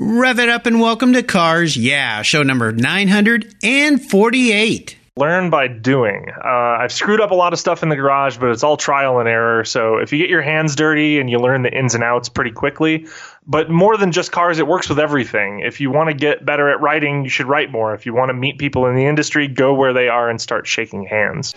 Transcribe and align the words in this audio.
Rev 0.00 0.38
it 0.38 0.48
up 0.48 0.66
and 0.66 0.80
welcome 0.80 1.12
to 1.14 1.24
Cars 1.24 1.76
Yeah, 1.76 2.22
show 2.22 2.44
number 2.44 2.70
948. 2.70 4.96
Learn 5.16 5.50
by 5.50 5.66
doing. 5.66 6.26
Uh, 6.30 6.48
I've 6.48 6.92
screwed 6.92 7.20
up 7.20 7.32
a 7.32 7.34
lot 7.34 7.52
of 7.52 7.58
stuff 7.58 7.82
in 7.82 7.88
the 7.88 7.96
garage, 7.96 8.36
but 8.36 8.50
it's 8.50 8.62
all 8.62 8.76
trial 8.76 9.18
and 9.18 9.28
error. 9.28 9.64
So 9.64 9.96
if 9.96 10.12
you 10.12 10.20
get 10.20 10.30
your 10.30 10.42
hands 10.42 10.76
dirty 10.76 11.18
and 11.18 11.28
you 11.28 11.40
learn 11.40 11.62
the 11.62 11.76
ins 11.76 11.96
and 11.96 12.04
outs 12.04 12.28
pretty 12.28 12.52
quickly, 12.52 13.08
but 13.44 13.70
more 13.70 13.96
than 13.96 14.12
just 14.12 14.30
cars, 14.30 14.60
it 14.60 14.68
works 14.68 14.88
with 14.88 15.00
everything. 15.00 15.62
If 15.66 15.80
you 15.80 15.90
want 15.90 16.10
to 16.10 16.14
get 16.14 16.44
better 16.44 16.68
at 16.68 16.80
writing, 16.80 17.24
you 17.24 17.30
should 17.30 17.46
write 17.46 17.72
more. 17.72 17.92
If 17.92 18.06
you 18.06 18.14
want 18.14 18.28
to 18.28 18.34
meet 18.34 18.58
people 18.58 18.86
in 18.86 18.94
the 18.94 19.06
industry, 19.06 19.48
go 19.48 19.74
where 19.74 19.92
they 19.92 20.06
are 20.06 20.30
and 20.30 20.40
start 20.40 20.68
shaking 20.68 21.06
hands. 21.06 21.56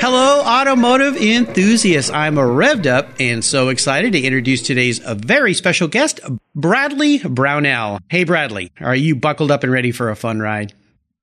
Hello, 0.00 0.40
automotive 0.40 1.18
enthusiasts. 1.18 2.10
I'm 2.10 2.36
revved 2.36 2.86
up 2.86 3.10
and 3.20 3.44
so 3.44 3.68
excited 3.68 4.14
to 4.14 4.18
introduce 4.18 4.62
today's 4.62 4.98
uh, 4.98 5.14
very 5.14 5.52
special 5.52 5.88
guest, 5.88 6.20
Bradley 6.54 7.18
Brownell. 7.18 8.00
Hey, 8.08 8.24
Bradley, 8.24 8.72
are 8.80 8.94
you 8.94 9.14
buckled 9.14 9.50
up 9.50 9.62
and 9.62 9.70
ready 9.70 9.92
for 9.92 10.08
a 10.08 10.16
fun 10.16 10.40
ride? 10.40 10.72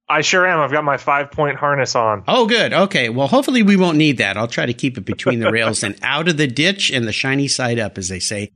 I 0.07 0.21
sure 0.21 0.45
am. 0.45 0.59
I've 0.59 0.71
got 0.71 0.83
my 0.83 0.97
five 0.97 1.31
point 1.31 1.57
harness 1.57 1.95
on. 1.95 2.23
Oh, 2.27 2.45
good. 2.45 2.71
Okay. 2.71 3.09
Well, 3.09 3.27
hopefully 3.27 3.63
we 3.63 3.77
won't 3.77 3.97
need 3.97 4.19
that. 4.19 4.37
I'll 4.37 4.47
try 4.47 4.67
to 4.67 4.75
keep 4.75 4.99
it 4.99 5.05
between 5.05 5.39
the 5.39 5.51
rails 5.51 5.81
and 5.81 5.97
out 6.03 6.27
of 6.27 6.37
the 6.37 6.47
ditch 6.47 6.91
and 6.91 7.07
the 7.07 7.11
shiny 7.11 7.47
side 7.47 7.79
up, 7.79 7.97
as 7.97 8.09
they 8.09 8.19
say. 8.19 8.51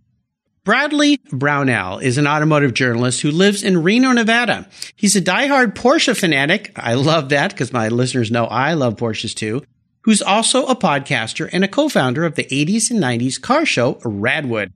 Bradley 0.63 1.19
Brownell 1.31 1.97
is 1.97 2.19
an 2.19 2.27
automotive 2.27 2.75
journalist 2.75 3.21
who 3.21 3.31
lives 3.31 3.63
in 3.63 3.81
Reno, 3.81 4.11
Nevada. 4.11 4.69
He's 4.95 5.15
a 5.15 5.21
diehard 5.21 5.73
Porsche 5.73 6.15
fanatic. 6.15 6.73
I 6.75 6.93
love 6.93 7.29
that 7.29 7.49
because 7.49 7.73
my 7.73 7.87
listeners 7.87 8.29
know 8.29 8.45
I 8.45 8.75
love 8.75 8.97
Porsches 8.97 9.33
too 9.33 9.63
who's 10.03 10.21
also 10.21 10.65
a 10.65 10.75
podcaster 10.75 11.49
and 11.51 11.63
a 11.63 11.67
co-founder 11.67 12.25
of 12.25 12.35
the 12.35 12.45
80s 12.45 12.89
and 12.91 13.01
90s 13.01 13.41
car 13.41 13.65
show 13.65 13.95
Radwood. 13.95 14.71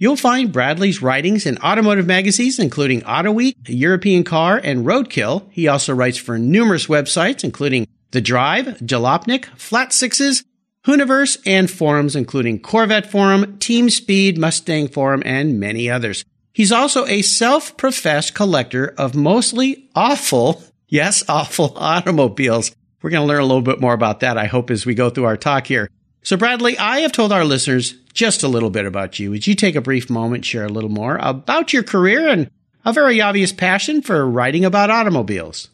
You'll 0.00 0.16
find 0.16 0.52
Bradley's 0.52 1.02
writings 1.02 1.44
in 1.44 1.58
automotive 1.58 2.06
magazines, 2.06 2.60
including 2.60 3.04
Auto 3.04 3.32
Week, 3.32 3.56
European 3.66 4.22
Car, 4.22 4.60
and 4.62 4.86
Roadkill. 4.86 5.48
He 5.50 5.66
also 5.66 5.92
writes 5.92 6.16
for 6.16 6.38
numerous 6.38 6.86
websites, 6.86 7.42
including 7.42 7.88
The 8.12 8.20
Drive, 8.20 8.66
Jalopnik, 8.78 9.46
Flat 9.56 9.92
Sixes, 9.92 10.44
Hooniverse, 10.86 11.38
and 11.44 11.68
forums, 11.68 12.14
including 12.14 12.60
Corvette 12.60 13.10
Forum, 13.10 13.58
Team 13.58 13.90
Speed, 13.90 14.38
Mustang 14.38 14.86
Forum, 14.86 15.22
and 15.26 15.58
many 15.58 15.90
others. 15.90 16.24
He's 16.52 16.72
also 16.72 17.04
a 17.06 17.22
self-professed 17.22 18.34
collector 18.34 18.94
of 18.96 19.16
mostly 19.16 19.90
awful, 19.96 20.62
yes, 20.88 21.24
awful 21.28 21.72
automobiles. 21.76 22.70
We're 23.00 23.10
going 23.10 23.22
to 23.22 23.28
learn 23.28 23.40
a 23.40 23.46
little 23.46 23.62
bit 23.62 23.80
more 23.80 23.94
about 23.94 24.20
that, 24.20 24.36
I 24.36 24.46
hope, 24.46 24.70
as 24.70 24.84
we 24.84 24.94
go 24.94 25.08
through 25.08 25.24
our 25.24 25.36
talk 25.36 25.66
here. 25.66 25.88
So, 26.22 26.36
Bradley, 26.36 26.76
I 26.78 27.00
have 27.00 27.12
told 27.12 27.32
our 27.32 27.44
listeners 27.44 27.94
just 28.12 28.42
a 28.42 28.48
little 28.48 28.70
bit 28.70 28.86
about 28.86 29.18
you. 29.18 29.30
Would 29.30 29.46
you 29.46 29.54
take 29.54 29.76
a 29.76 29.80
brief 29.80 30.10
moment, 30.10 30.44
share 30.44 30.64
a 30.64 30.68
little 30.68 30.90
more 30.90 31.16
about 31.20 31.72
your 31.72 31.84
career 31.84 32.28
and 32.28 32.50
a 32.84 32.92
very 32.92 33.20
obvious 33.20 33.52
passion 33.52 34.02
for 34.02 34.28
writing 34.28 34.64
about 34.64 34.90
automobiles? 34.90 35.68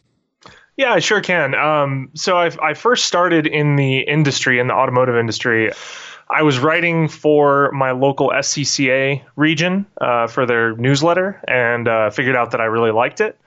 Yeah, 0.77 0.93
I 0.93 0.99
sure 0.99 1.21
can. 1.21 1.55
Um, 1.55 2.11
so, 2.13 2.37
I, 2.37 2.51
I 2.61 2.73
first 2.75 3.05
started 3.05 3.47
in 3.47 3.75
the 3.75 3.99
industry, 3.99 4.59
in 4.59 4.67
the 4.67 4.75
automotive 4.75 5.15
industry. 5.15 5.71
I 6.29 6.43
was 6.43 6.59
writing 6.59 7.07
for 7.07 7.71
my 7.71 7.91
local 7.91 8.29
SCCA 8.29 9.23
region 9.35 9.85
uh, 9.99 10.27
for 10.27 10.45
their 10.45 10.75
newsletter 10.75 11.41
and 11.47 11.87
uh, 11.87 12.09
figured 12.09 12.35
out 12.35 12.51
that 12.51 12.61
I 12.61 12.65
really 12.65 12.91
liked 12.91 13.21
it. 13.21 13.39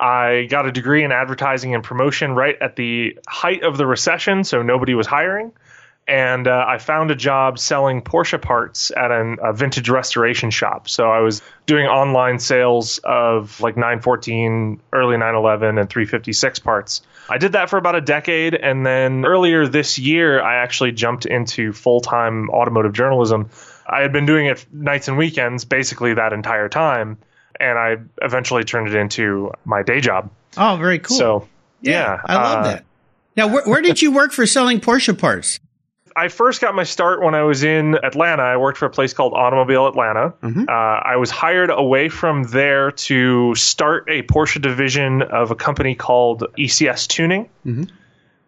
I 0.00 0.46
got 0.48 0.66
a 0.66 0.72
degree 0.72 1.04
in 1.04 1.12
advertising 1.12 1.74
and 1.74 1.84
promotion 1.84 2.32
right 2.34 2.56
at 2.60 2.74
the 2.74 3.18
height 3.28 3.62
of 3.62 3.76
the 3.76 3.86
recession, 3.86 4.44
so 4.44 4.62
nobody 4.62 4.94
was 4.94 5.06
hiring. 5.06 5.52
And 6.08 6.48
uh, 6.48 6.64
I 6.66 6.78
found 6.78 7.10
a 7.10 7.14
job 7.14 7.58
selling 7.58 8.02
Porsche 8.02 8.40
parts 8.40 8.90
at 8.96 9.12
an, 9.12 9.36
a 9.42 9.52
vintage 9.52 9.88
restoration 9.90 10.50
shop. 10.50 10.88
So 10.88 11.08
I 11.10 11.20
was 11.20 11.42
doing 11.66 11.86
online 11.86 12.38
sales 12.40 12.98
of 13.04 13.60
like 13.60 13.76
914, 13.76 14.80
early 14.92 15.18
911, 15.18 15.78
and 15.78 15.88
356 15.88 16.58
parts. 16.60 17.02
I 17.28 17.38
did 17.38 17.52
that 17.52 17.70
for 17.70 17.76
about 17.76 17.94
a 17.94 18.00
decade. 18.00 18.54
And 18.54 18.84
then 18.84 19.24
earlier 19.24 19.68
this 19.68 19.98
year, 19.98 20.42
I 20.42 20.56
actually 20.56 20.92
jumped 20.92 21.26
into 21.26 21.72
full 21.72 22.00
time 22.00 22.48
automotive 22.50 22.94
journalism. 22.94 23.50
I 23.86 24.00
had 24.00 24.12
been 24.12 24.26
doing 24.26 24.46
it 24.46 24.66
nights 24.72 25.08
and 25.08 25.18
weekends 25.18 25.64
basically 25.64 26.14
that 26.14 26.32
entire 26.32 26.70
time 26.70 27.18
and 27.60 27.78
I 27.78 27.96
eventually 28.22 28.64
turned 28.64 28.88
it 28.88 28.94
into 28.94 29.52
my 29.64 29.82
day 29.82 30.00
job. 30.00 30.30
Oh, 30.56 30.76
very 30.76 30.98
cool. 30.98 31.16
So, 31.16 31.48
yeah, 31.80 31.92
yeah 31.92 32.20
I 32.24 32.34
love 32.34 32.58
uh, 32.58 32.62
that. 32.62 32.84
Now, 33.36 33.48
where, 33.48 33.64
where 33.64 33.82
did 33.82 34.02
you 34.02 34.12
work 34.12 34.32
for 34.32 34.46
selling 34.46 34.80
Porsche 34.80 35.16
parts? 35.16 35.60
I 36.16 36.28
first 36.28 36.60
got 36.60 36.74
my 36.74 36.82
start 36.82 37.22
when 37.22 37.34
I 37.34 37.44
was 37.44 37.62
in 37.62 37.94
Atlanta. 37.94 38.42
I 38.42 38.56
worked 38.56 38.78
for 38.78 38.86
a 38.86 38.90
place 38.90 39.14
called 39.14 39.32
Automobile 39.32 39.86
Atlanta. 39.86 40.34
Mm-hmm. 40.42 40.64
Uh, 40.68 40.72
I 40.72 41.16
was 41.16 41.30
hired 41.30 41.70
away 41.70 42.08
from 42.08 42.42
there 42.44 42.90
to 42.90 43.54
start 43.54 44.08
a 44.08 44.22
Porsche 44.22 44.60
division 44.60 45.22
of 45.22 45.50
a 45.50 45.54
company 45.54 45.94
called 45.94 46.44
ECS 46.58 47.06
Tuning. 47.06 47.48
Mm-hmm. 47.64 47.84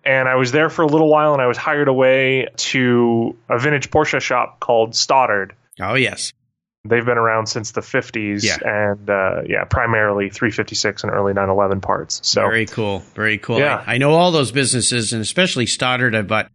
And 0.04 0.28
I 0.28 0.34
was 0.34 0.50
there 0.50 0.68
for 0.68 0.82
a 0.82 0.86
little 0.86 1.08
while, 1.08 1.32
and 1.32 1.40
I 1.40 1.46
was 1.46 1.56
hired 1.56 1.86
away 1.86 2.48
to 2.56 3.36
a 3.48 3.58
vintage 3.58 3.90
Porsche 3.90 4.20
shop 4.20 4.58
called 4.58 4.96
Stoddard. 4.96 5.54
Oh, 5.80 5.94
yes. 5.94 6.32
They've 6.84 7.04
been 7.04 7.19
around 7.19 7.47
since 7.47 7.70
the 7.70 7.81
50s, 7.81 8.43
yeah. 8.43 8.59
and 8.65 9.09
uh, 9.09 9.43
yeah, 9.47 9.65
primarily 9.65 10.31
356 10.31 11.04
and 11.04 11.12
early 11.12 11.32
911 11.32 11.81
parts. 11.81 12.20
So 12.25 12.43
very 12.43 12.66
cool, 12.66 13.04
very 13.15 13.38
cool. 13.38 13.60
Yeah. 13.60 13.84
I, 13.87 13.94
I, 13.94 13.98
know 13.98 14.12
all 14.12 14.32
those 14.32 14.50
businesses, 14.50 15.12
and 15.12 15.22
especially 15.22 15.66
Stoddard. 15.66 16.16
I've 16.16 16.26
bought 16.26 16.50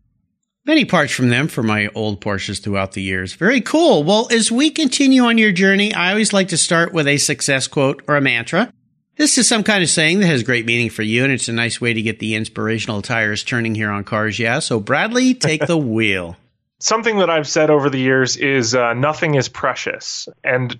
many 0.65 0.83
parts 0.83 1.13
from 1.13 1.29
them 1.29 1.47
for 1.47 1.63
my 1.63 1.87
old 1.95 2.19
Porsches 2.19 2.61
throughout 2.61 2.91
the 2.91 3.01
years. 3.01 3.35
Very 3.35 3.61
cool. 3.61 4.03
Well, 4.03 4.27
as 4.29 4.51
we 4.51 4.69
continue 4.69 5.23
on 5.23 5.37
your 5.37 5.53
journey, 5.53 5.93
I 5.93 6.11
always 6.11 6.33
like 6.33 6.49
to 6.49 6.57
start 6.57 6.91
with 6.91 7.07
a 7.07 7.17
success 7.17 7.67
quote 7.67 8.03
or 8.09 8.17
a 8.17 8.21
mantra. 8.21 8.69
This 9.15 9.37
is 9.37 9.47
some 9.47 9.63
kind 9.63 9.81
of 9.81 9.89
saying 9.89 10.19
that 10.19 10.27
has 10.27 10.43
great 10.43 10.65
meaning 10.65 10.89
for 10.89 11.03
you, 11.03 11.23
and 11.23 11.31
it's 11.31 11.47
a 11.47 11.53
nice 11.53 11.79
way 11.79 11.93
to 11.93 12.01
get 12.01 12.19
the 12.19 12.35
inspirational 12.35 13.01
tires 13.01 13.45
turning 13.45 13.75
here 13.75 13.89
on 13.89 14.03
Cars 14.03 14.39
Yeah. 14.39 14.59
So, 14.59 14.81
Bradley, 14.81 15.33
take 15.33 15.65
the 15.67 15.77
wheel 15.77 16.35
something 16.79 17.19
that 17.19 17.29
I've 17.29 17.47
said 17.47 17.69
over 17.69 17.89
the 17.89 17.99
years 17.99 18.37
is 18.37 18.75
uh, 18.75 18.93
nothing 18.93 19.35
is 19.35 19.49
precious. 19.49 20.27
And 20.43 20.79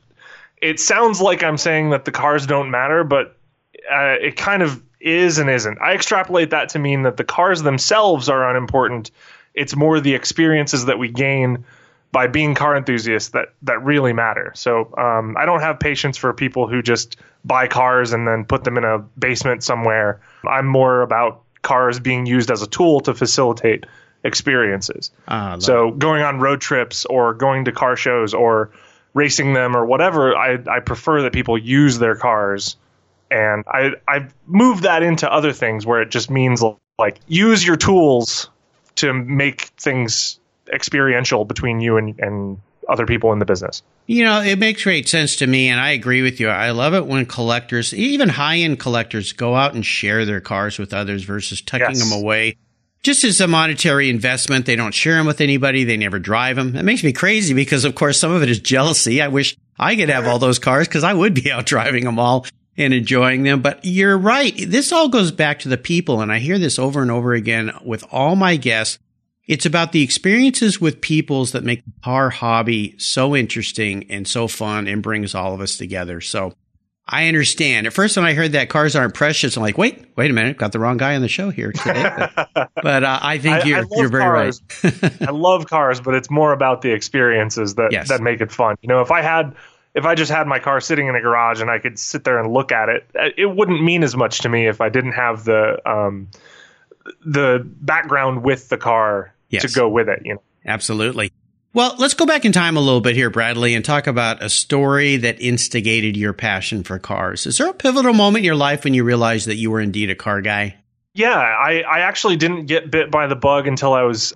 it 0.62 0.80
sounds 0.80 1.22
like 1.22 1.44
I'm 1.44 1.58
saying 1.58 1.91
that 1.91 2.06
the 2.06 2.12
cars 2.12 2.46
don't 2.46 2.72
matter, 2.72 3.03
but 3.03 3.38
uh, 3.91 4.16
it 4.22 4.36
kind 4.36 4.63
of 4.63 4.81
is 5.00 5.38
and 5.38 5.50
isn't. 5.50 5.80
I 5.80 5.94
extrapolate 5.94 6.50
that 6.52 6.69
to 6.69 6.80
mean 6.80 7.03
that 7.03 7.18
the 7.18 7.24
cars 7.24 7.62
themselves 7.62 8.30
are 8.30 8.50
unimportant. 8.50 9.12
It's 9.53 9.75
more 9.75 10.00
the 10.00 10.16
experiences 10.16 10.86
that 10.86 11.00
we 11.00 11.09
gain 11.09 11.66
by 12.12 12.28
being 12.28 12.56
car 12.56 12.75
enthusiasts 12.75 13.30
that 13.30 13.50
that 13.63 13.84
really 13.84 14.13
matter. 14.13 14.52
So 14.56 14.94
um, 14.97 15.36
I 15.38 15.46
don't 15.46 15.59
have 15.59 15.80
patience 15.80 16.18
for 16.18 16.34
people 16.34 16.68
who 16.68 16.81
just 16.81 17.18
buy 17.44 17.68
cars 17.68 18.13
and 18.13 18.28
then 18.28 18.46
put 18.46 18.63
them 18.63 18.78
in 18.78 18.84
a 18.84 19.00
basement 19.00 19.63
somewhere. 19.63 20.22
I'm 20.47 20.66
more 20.66 21.02
about 21.02 21.44
cars 21.62 22.00
being 22.00 22.25
used 22.25 22.50
as 22.50 22.62
a 22.62 22.68
tool 22.68 23.02
to 23.02 23.13
facilitate 23.13 23.86
experiences. 24.23 25.11
Uh, 25.28 25.59
so 25.59 25.91
going 25.91 26.22
on 26.22 26.39
road 26.39 26.61
trips 26.61 27.05
or 27.05 27.33
going 27.33 27.66
to 27.66 27.72
car 27.72 27.95
shows 27.95 28.33
or 28.33 28.72
racing 29.13 29.53
them 29.53 29.75
or 29.75 29.85
whatever, 29.85 30.35
I, 30.35 30.59
I 30.69 30.79
prefer 30.79 31.23
that 31.23 31.33
people 31.33 31.57
use 31.57 32.00
their 32.00 32.16
cars. 32.16 32.75
And 33.29 33.63
I 33.67 33.91
I've 34.07 34.33
moved 34.45 34.83
that 34.83 35.03
into 35.03 35.31
other 35.31 35.51
things 35.51 35.85
where 35.85 36.01
it 36.01 36.11
just 36.11 36.29
means 36.29 36.63
like 36.97 37.19
use 37.27 37.66
your 37.66 37.75
tools 37.75 38.50
to 38.95 39.13
make 39.13 39.62
things 39.77 40.39
experiential 40.71 41.45
between 41.45 41.81
you 41.81 41.97
and, 41.97 42.19
and 42.19 42.57
other 42.88 43.06
people 43.06 43.33
in 43.33 43.39
the 43.39 43.45
business. 43.45 43.83
You 44.06 44.24
know, 44.24 44.42
it 44.42 44.57
makes 44.57 44.83
great 44.83 45.09
sense 45.09 45.36
to 45.38 45.47
me, 45.47 45.68
and 45.68 45.80
I 45.80 45.92
agree 45.92 46.21
with 46.21 46.39
you. 46.39 46.47
I 46.47 46.71
love 46.71 46.94
it 46.94 47.06
when 47.06 47.25
collectors, 47.25 47.94
even 47.94 48.30
high 48.30 48.59
end 48.59 48.80
collectors, 48.80 49.33
go 49.33 49.56
out 49.56 49.74
and 49.74 49.86
share 49.86 50.24
their 50.24 50.39
cars 50.39 50.80
with 50.80 50.94
others 50.94 51.24
versus 51.24 51.62
tucking 51.62 51.89
yes. 51.89 52.09
them 52.09 52.18
away 52.18 52.56
just 53.03 53.23
as 53.23 53.39
a 53.39 53.47
monetary 53.47 54.09
investment. 54.09 54.65
They 54.65 54.75
don't 54.75 54.94
share 54.94 55.15
them 55.15 55.25
with 55.25 55.41
anybody. 55.41 55.83
They 55.83 55.97
never 55.97 56.19
drive 56.19 56.55
them. 56.55 56.75
It 56.75 56.83
makes 56.83 57.03
me 57.03 57.13
crazy 57.13 57.53
because, 57.53 57.85
of 57.85 57.95
course, 57.95 58.19
some 58.19 58.31
of 58.31 58.44
it 58.44 58.49
is 58.49 58.59
jealousy. 58.59 59.21
I 59.21 59.27
wish 59.27 59.55
I 59.79 59.95
could 59.95 60.09
have 60.09 60.27
all 60.27 60.39
those 60.39 60.59
cars 60.59 60.88
because 60.88 61.03
I 61.03 61.13
would 61.13 61.33
be 61.33 61.51
out 61.51 61.65
driving 61.65 62.03
them 62.03 62.19
all 62.19 62.45
and 62.77 62.94
enjoying 62.94 63.44
them. 63.44 63.61
But 63.61 63.79
you're 63.83 64.17
right. 64.17 64.53
This 64.57 64.91
all 64.91 65.09
goes 65.09 65.31
back 65.31 65.59
to 65.59 65.69
the 65.69 65.77
people. 65.77 66.21
And 66.21 66.31
I 66.31 66.39
hear 66.39 66.59
this 66.59 66.79
over 66.79 67.01
and 67.01 67.11
over 67.11 67.33
again 67.33 67.71
with 67.83 68.03
all 68.11 68.35
my 68.35 68.55
guests. 68.55 68.99
It's 69.47 69.65
about 69.65 69.94
the 69.94 70.03
experiences 70.03 70.81
with 70.81 70.99
peoples 70.99 71.53
that 71.53 71.63
make 71.63 71.81
our 72.03 72.29
hobby 72.29 72.95
so 72.97 73.33
interesting 73.33 74.05
and 74.09 74.27
so 74.27 74.49
fun 74.49 74.88
and 74.88 75.01
brings 75.01 75.33
all 75.33 75.53
of 75.53 75.61
us 75.61 75.77
together. 75.77 76.19
So 76.19 76.53
I 77.09 77.27
understand. 77.27 77.88
At 77.88 77.94
first, 77.94 78.18
when 78.18 78.25
I 78.25 78.33
heard 78.33 78.51
that 78.51 78.68
cars 78.69 78.95
aren't 78.95 79.13
precious, 79.13 79.56
I'm 79.56 79.63
like, 79.63 79.77
wait, 79.77 80.06
wait 80.18 80.30
a 80.30 80.33
minute, 80.33 80.57
got 80.57 80.74
the 80.74 80.80
wrong 80.80 80.98
guy 80.98 81.15
on 81.15 81.21
the 81.21 81.30
show 81.30 81.50
here 81.50 81.71
today. 81.71 82.04
But, 82.54 82.71
but 82.83 83.04
uh, 83.04 83.19
I 83.21 83.38
think 83.38 83.65
you're, 83.65 83.80
I 83.80 83.83
you're 83.92 84.09
very 84.09 84.24
cars. 84.24 84.62
right. 84.83 85.21
I 85.21 85.31
love 85.31 85.68
cars, 85.68 86.01
but 86.01 86.15
it's 86.15 86.30
more 86.30 86.51
about 86.51 86.81
the 86.81 86.92
experiences 86.92 87.75
that, 87.75 87.94
yes. 87.94 88.09
that 88.09 88.21
make 88.21 88.42
it 88.42 88.51
fun. 88.51 88.75
You 88.81 88.89
know, 88.89 89.01
if 89.01 89.12
I 89.12 89.21
had, 89.21 89.56
if 89.94 90.06
I 90.06 90.15
just 90.15 90.31
had 90.31 90.48
my 90.48 90.59
car 90.59 90.81
sitting 90.81 91.07
in 91.07 91.15
a 91.15 91.21
garage 91.21 91.62
and 91.62 91.71
I 91.71 91.80
could 91.80 91.98
sit 91.98 92.25
there 92.25 92.39
and 92.39 92.51
look 92.51 92.74
at 92.74 92.89
it, 92.89 93.09
uh, 93.18 93.30
it 93.38 93.45
wouldn't 93.45 93.81
mean 93.81 94.04
as 94.04 94.15
much 94.15 94.39
to 94.39 94.50
me 94.50 94.68
if 94.68 94.81
I 94.81 94.89
didn't 94.89 95.13
have 95.13 95.45
the, 95.45 95.80
um, 95.89 96.27
the 97.25 97.65
background 97.65 98.44
with 98.44 98.68
the 98.68 98.77
car 98.77 99.33
yes. 99.50 99.62
to 99.62 99.74
go 99.74 99.88
with 99.88 100.09
it, 100.09 100.24
you 100.25 100.33
know. 100.33 100.42
Absolutely. 100.65 101.31
Well, 101.74 101.96
let's 102.00 102.14
go 102.14 102.25
back 102.25 102.46
in 102.46 102.52
time 102.52 102.78
a 102.78 102.81
little 102.81 103.02
bit 103.02 103.16
here, 103.16 103.30
Bradley, 103.30 103.75
and 103.75 103.84
talk 103.84 104.08
about 104.08 104.42
a 104.42 104.50
story 104.50 105.18
that 105.18 105.42
instigated 105.42 106.18
your 106.18 106.34
passion 106.34 106.84
for 106.84 106.98
cars. 106.98 107.46
Is 107.46 107.58
there 107.58 107.69
a 107.69 107.74
pivotal 107.74 108.14
moment 108.14 108.40
in 108.40 108.46
your 108.46 108.56
life 108.56 108.84
when 108.84 108.94
you 108.94 109.04
realized 109.04 109.48
that 109.48 109.56
you 109.56 109.69
were 109.69 109.81
indeed 109.81 110.10
a 110.10 110.16
car 110.16 110.42
guy? 110.42 110.78
Yeah, 111.14 111.38
I, 111.38 111.81
I 111.81 112.00
actually 112.00 112.38
didn't 112.38 112.66
get 112.66 112.90
bit 112.90 113.12
by 113.12 113.28
the 113.28 113.36
bug 113.36 113.68
until 113.68 113.94
I 113.94 114.04
was 114.04 114.34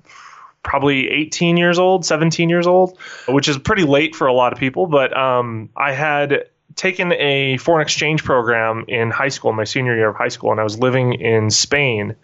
probably 0.63 1.10
18 1.10 1.57
years 1.57 1.80
old, 1.80 2.06
17 2.06 2.50
years 2.50 2.68
old, 2.68 3.00
which 3.28 3.48
is 3.48 3.57
pretty 3.57 3.83
late 3.83 4.16
for 4.16 4.28
a 4.28 4.33
lot 4.33 4.54
of 4.54 4.60
people. 4.60 4.86
But 4.88 5.16
um, 5.16 5.69
I 5.75 5.94
had 5.94 6.45
taken 6.75 7.12
a 7.13 7.57
foreign 7.57 7.81
exchange 7.81 8.24
program 8.24 8.86
in 8.88 9.10
high 9.10 9.30
school, 9.30 9.54
my 9.54 9.63
senior 9.63 9.95
year 9.95 10.10
of 10.10 10.16
high 10.16 10.30
school, 10.30 10.51
and 10.51 10.60
I 10.60 10.63
was 10.63 10.78
living 10.78 11.13
in 11.13 11.50
Spain. 11.50 12.16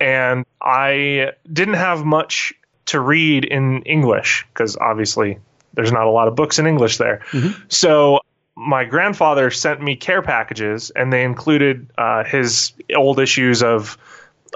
And 0.00 0.44
I 0.60 1.32
didn't 1.50 1.74
have 1.74 2.04
much 2.04 2.52
to 2.88 3.00
read 3.00 3.44
in 3.44 3.82
English 3.82 4.46
because 4.52 4.76
obviously 4.76 5.38
there's 5.74 5.92
not 5.92 6.06
a 6.06 6.10
lot 6.10 6.28
of 6.28 6.34
books 6.34 6.58
in 6.58 6.66
English 6.66 6.98
there. 6.98 7.20
Mm-hmm. 7.30 7.62
So 7.68 8.20
my 8.56 8.84
grandfather 8.84 9.50
sent 9.50 9.80
me 9.80 9.94
care 9.94 10.22
packages, 10.22 10.90
and 10.90 11.12
they 11.12 11.22
included 11.22 11.90
uh, 11.96 12.24
his 12.24 12.72
old 12.94 13.20
issues 13.20 13.62
of 13.62 13.96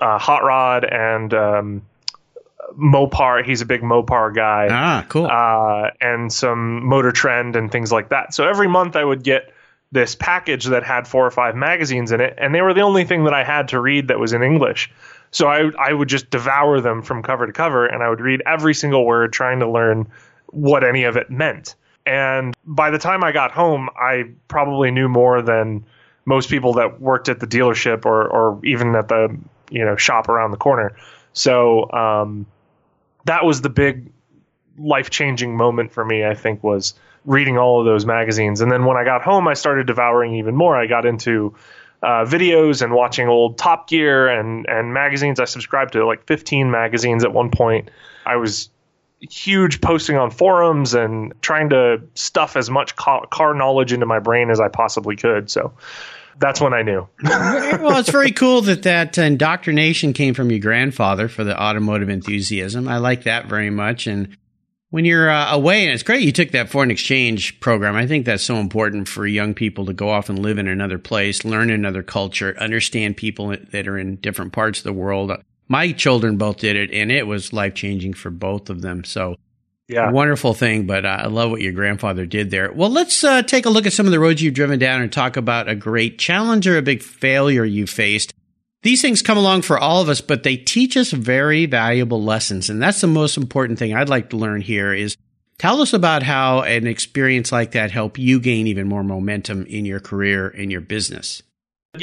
uh, 0.00 0.18
Hot 0.18 0.42
Rod 0.42 0.84
and 0.84 1.32
um, 1.32 1.82
Mopar. 2.76 3.44
He's 3.44 3.60
a 3.60 3.66
big 3.66 3.82
Mopar 3.82 4.34
guy. 4.34 4.68
Ah, 4.70 5.06
cool. 5.08 5.26
Uh, 5.26 5.90
and 6.00 6.32
some 6.32 6.84
Motor 6.84 7.12
Trend 7.12 7.54
and 7.54 7.70
things 7.70 7.92
like 7.92 8.08
that. 8.08 8.34
So 8.34 8.48
every 8.48 8.68
month 8.68 8.96
I 8.96 9.04
would 9.04 9.22
get 9.22 9.52
this 9.92 10.14
package 10.14 10.64
that 10.64 10.82
had 10.82 11.06
four 11.06 11.24
or 11.24 11.30
five 11.30 11.54
magazines 11.54 12.12
in 12.12 12.20
it, 12.20 12.34
and 12.38 12.54
they 12.54 12.62
were 12.62 12.74
the 12.74 12.80
only 12.80 13.04
thing 13.04 13.24
that 13.24 13.34
I 13.34 13.44
had 13.44 13.68
to 13.68 13.80
read 13.80 14.08
that 14.08 14.18
was 14.18 14.32
in 14.32 14.42
English. 14.42 14.90
So 15.32 15.48
I 15.48 15.70
I 15.78 15.92
would 15.92 16.08
just 16.08 16.30
devour 16.30 16.80
them 16.80 17.02
from 17.02 17.22
cover 17.22 17.46
to 17.46 17.52
cover, 17.52 17.86
and 17.86 18.02
I 18.02 18.08
would 18.08 18.20
read 18.20 18.42
every 18.46 18.74
single 18.74 19.04
word, 19.04 19.32
trying 19.32 19.60
to 19.60 19.68
learn 19.68 20.06
what 20.46 20.84
any 20.84 21.04
of 21.04 21.16
it 21.16 21.30
meant. 21.30 21.74
And 22.06 22.54
by 22.64 22.90
the 22.90 22.98
time 22.98 23.24
I 23.24 23.32
got 23.32 23.50
home, 23.50 23.88
I 23.96 24.24
probably 24.48 24.90
knew 24.90 25.08
more 25.08 25.40
than 25.40 25.84
most 26.24 26.50
people 26.50 26.74
that 26.74 27.00
worked 27.00 27.28
at 27.28 27.40
the 27.40 27.46
dealership 27.46 28.04
or 28.04 28.28
or 28.28 28.60
even 28.64 28.94
at 28.94 29.08
the 29.08 29.36
you 29.70 29.84
know 29.84 29.96
shop 29.96 30.28
around 30.28 30.50
the 30.50 30.56
corner. 30.58 30.96
So 31.32 31.90
um, 31.92 32.46
that 33.24 33.44
was 33.44 33.62
the 33.62 33.70
big 33.70 34.12
life 34.78 35.10
changing 35.10 35.56
moment 35.56 35.92
for 35.92 36.04
me. 36.04 36.24
I 36.24 36.34
think 36.34 36.62
was 36.62 36.94
reading 37.24 37.56
all 37.56 37.80
of 37.80 37.86
those 37.86 38.04
magazines, 38.04 38.60
and 38.60 38.70
then 38.70 38.84
when 38.84 38.98
I 38.98 39.04
got 39.04 39.22
home, 39.22 39.48
I 39.48 39.54
started 39.54 39.86
devouring 39.86 40.34
even 40.34 40.54
more. 40.54 40.76
I 40.76 40.86
got 40.86 41.06
into 41.06 41.54
uh, 42.02 42.24
videos 42.24 42.82
and 42.82 42.92
watching 42.92 43.28
old 43.28 43.58
Top 43.58 43.88
Gear 43.88 44.28
and 44.28 44.66
and 44.66 44.92
magazines. 44.92 45.40
I 45.40 45.44
subscribed 45.44 45.92
to 45.92 46.04
like 46.06 46.26
15 46.26 46.70
magazines 46.70 47.24
at 47.24 47.32
one 47.32 47.50
point. 47.50 47.90
I 48.26 48.36
was 48.36 48.70
huge 49.20 49.80
posting 49.80 50.16
on 50.16 50.30
forums 50.30 50.94
and 50.94 51.32
trying 51.42 51.70
to 51.70 52.02
stuff 52.14 52.56
as 52.56 52.68
much 52.68 52.96
car, 52.96 53.26
car 53.28 53.54
knowledge 53.54 53.92
into 53.92 54.06
my 54.06 54.18
brain 54.18 54.50
as 54.50 54.58
I 54.60 54.68
possibly 54.68 55.14
could. 55.14 55.48
So 55.48 55.74
that's 56.38 56.60
when 56.60 56.74
I 56.74 56.82
knew. 56.82 57.06
well, 57.22 57.98
it's 57.98 58.10
very 58.10 58.32
cool 58.32 58.62
that 58.62 58.82
that 58.82 59.16
indoctrination 59.18 60.12
came 60.12 60.34
from 60.34 60.50
your 60.50 60.58
grandfather 60.58 61.28
for 61.28 61.44
the 61.44 61.60
automotive 61.60 62.08
enthusiasm. 62.08 62.88
I 62.88 62.98
like 62.98 63.24
that 63.24 63.46
very 63.46 63.70
much. 63.70 64.08
And 64.08 64.36
when 64.92 65.06
you're 65.06 65.30
uh, 65.30 65.54
away, 65.54 65.86
and 65.86 65.94
it's 65.94 66.02
great 66.02 66.20
you 66.20 66.32
took 66.32 66.50
that 66.50 66.68
foreign 66.68 66.90
exchange 66.90 67.58
program. 67.60 67.96
I 67.96 68.06
think 68.06 68.26
that's 68.26 68.42
so 68.42 68.56
important 68.56 69.08
for 69.08 69.26
young 69.26 69.54
people 69.54 69.86
to 69.86 69.94
go 69.94 70.10
off 70.10 70.28
and 70.28 70.38
live 70.38 70.58
in 70.58 70.68
another 70.68 70.98
place, 70.98 71.46
learn 71.46 71.70
another 71.70 72.02
culture, 72.02 72.54
understand 72.58 73.16
people 73.16 73.56
that 73.70 73.88
are 73.88 73.96
in 73.96 74.16
different 74.16 74.52
parts 74.52 74.80
of 74.80 74.84
the 74.84 74.92
world. 74.92 75.32
My 75.66 75.92
children 75.92 76.36
both 76.36 76.58
did 76.58 76.76
it, 76.76 76.92
and 76.92 77.10
it 77.10 77.26
was 77.26 77.54
life 77.54 77.72
changing 77.72 78.12
for 78.12 78.28
both 78.28 78.68
of 78.68 78.82
them. 78.82 79.02
So, 79.04 79.36
yeah, 79.88 80.10
wonderful 80.10 80.52
thing. 80.52 80.86
But 80.86 81.06
uh, 81.06 81.20
I 81.22 81.26
love 81.28 81.50
what 81.50 81.62
your 81.62 81.72
grandfather 81.72 82.26
did 82.26 82.50
there. 82.50 82.70
Well, 82.70 82.90
let's 82.90 83.24
uh, 83.24 83.40
take 83.40 83.64
a 83.64 83.70
look 83.70 83.86
at 83.86 83.94
some 83.94 84.04
of 84.04 84.12
the 84.12 84.20
roads 84.20 84.42
you've 84.42 84.52
driven 84.52 84.78
down 84.78 85.00
and 85.00 85.10
talk 85.10 85.38
about 85.38 85.70
a 85.70 85.74
great 85.74 86.18
challenge 86.18 86.68
or 86.68 86.76
a 86.76 86.82
big 86.82 87.02
failure 87.02 87.64
you 87.64 87.86
faced 87.86 88.34
these 88.82 89.00
things 89.00 89.22
come 89.22 89.38
along 89.38 89.62
for 89.62 89.78
all 89.78 90.02
of 90.02 90.08
us, 90.08 90.20
but 90.20 90.42
they 90.42 90.56
teach 90.56 90.96
us 90.96 91.10
very 91.10 91.66
valuable 91.66 92.22
lessons. 92.22 92.68
And 92.68 92.82
that's 92.82 93.00
the 93.00 93.06
most 93.06 93.36
important 93.36 93.78
thing 93.78 93.94
I'd 93.94 94.08
like 94.08 94.30
to 94.30 94.36
learn 94.36 94.60
here 94.60 94.92
is 94.92 95.16
tell 95.58 95.80
us 95.80 95.92
about 95.92 96.22
how 96.22 96.62
an 96.62 96.86
experience 96.86 97.52
like 97.52 97.72
that 97.72 97.92
helped 97.92 98.18
you 98.18 98.40
gain 98.40 98.66
even 98.66 98.88
more 98.88 99.04
momentum 99.04 99.66
in 99.66 99.84
your 99.84 100.00
career 100.00 100.48
and 100.48 100.70
your 100.70 100.80
business. 100.80 101.42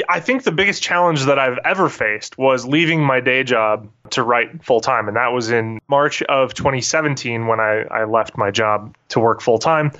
I 0.07 0.19
think 0.19 0.43
the 0.43 0.51
biggest 0.51 0.83
challenge 0.83 1.25
that 1.25 1.39
I've 1.39 1.57
ever 1.65 1.89
faced 1.89 2.37
was 2.37 2.65
leaving 2.65 3.03
my 3.03 3.21
day 3.21 3.43
job 3.43 3.89
to 4.11 4.21
write 4.21 4.63
full 4.63 4.81
time. 4.81 5.07
And 5.07 5.17
that 5.17 5.33
was 5.33 5.49
in 5.49 5.79
March 5.87 6.21
of 6.23 6.53
2017 6.53 7.47
when 7.47 7.59
I, 7.59 7.85
I 7.89 8.03
left 8.03 8.37
my 8.37 8.51
job 8.51 8.95
to 9.09 9.19
work 9.19 9.41
full 9.41 9.57
time. 9.57 9.91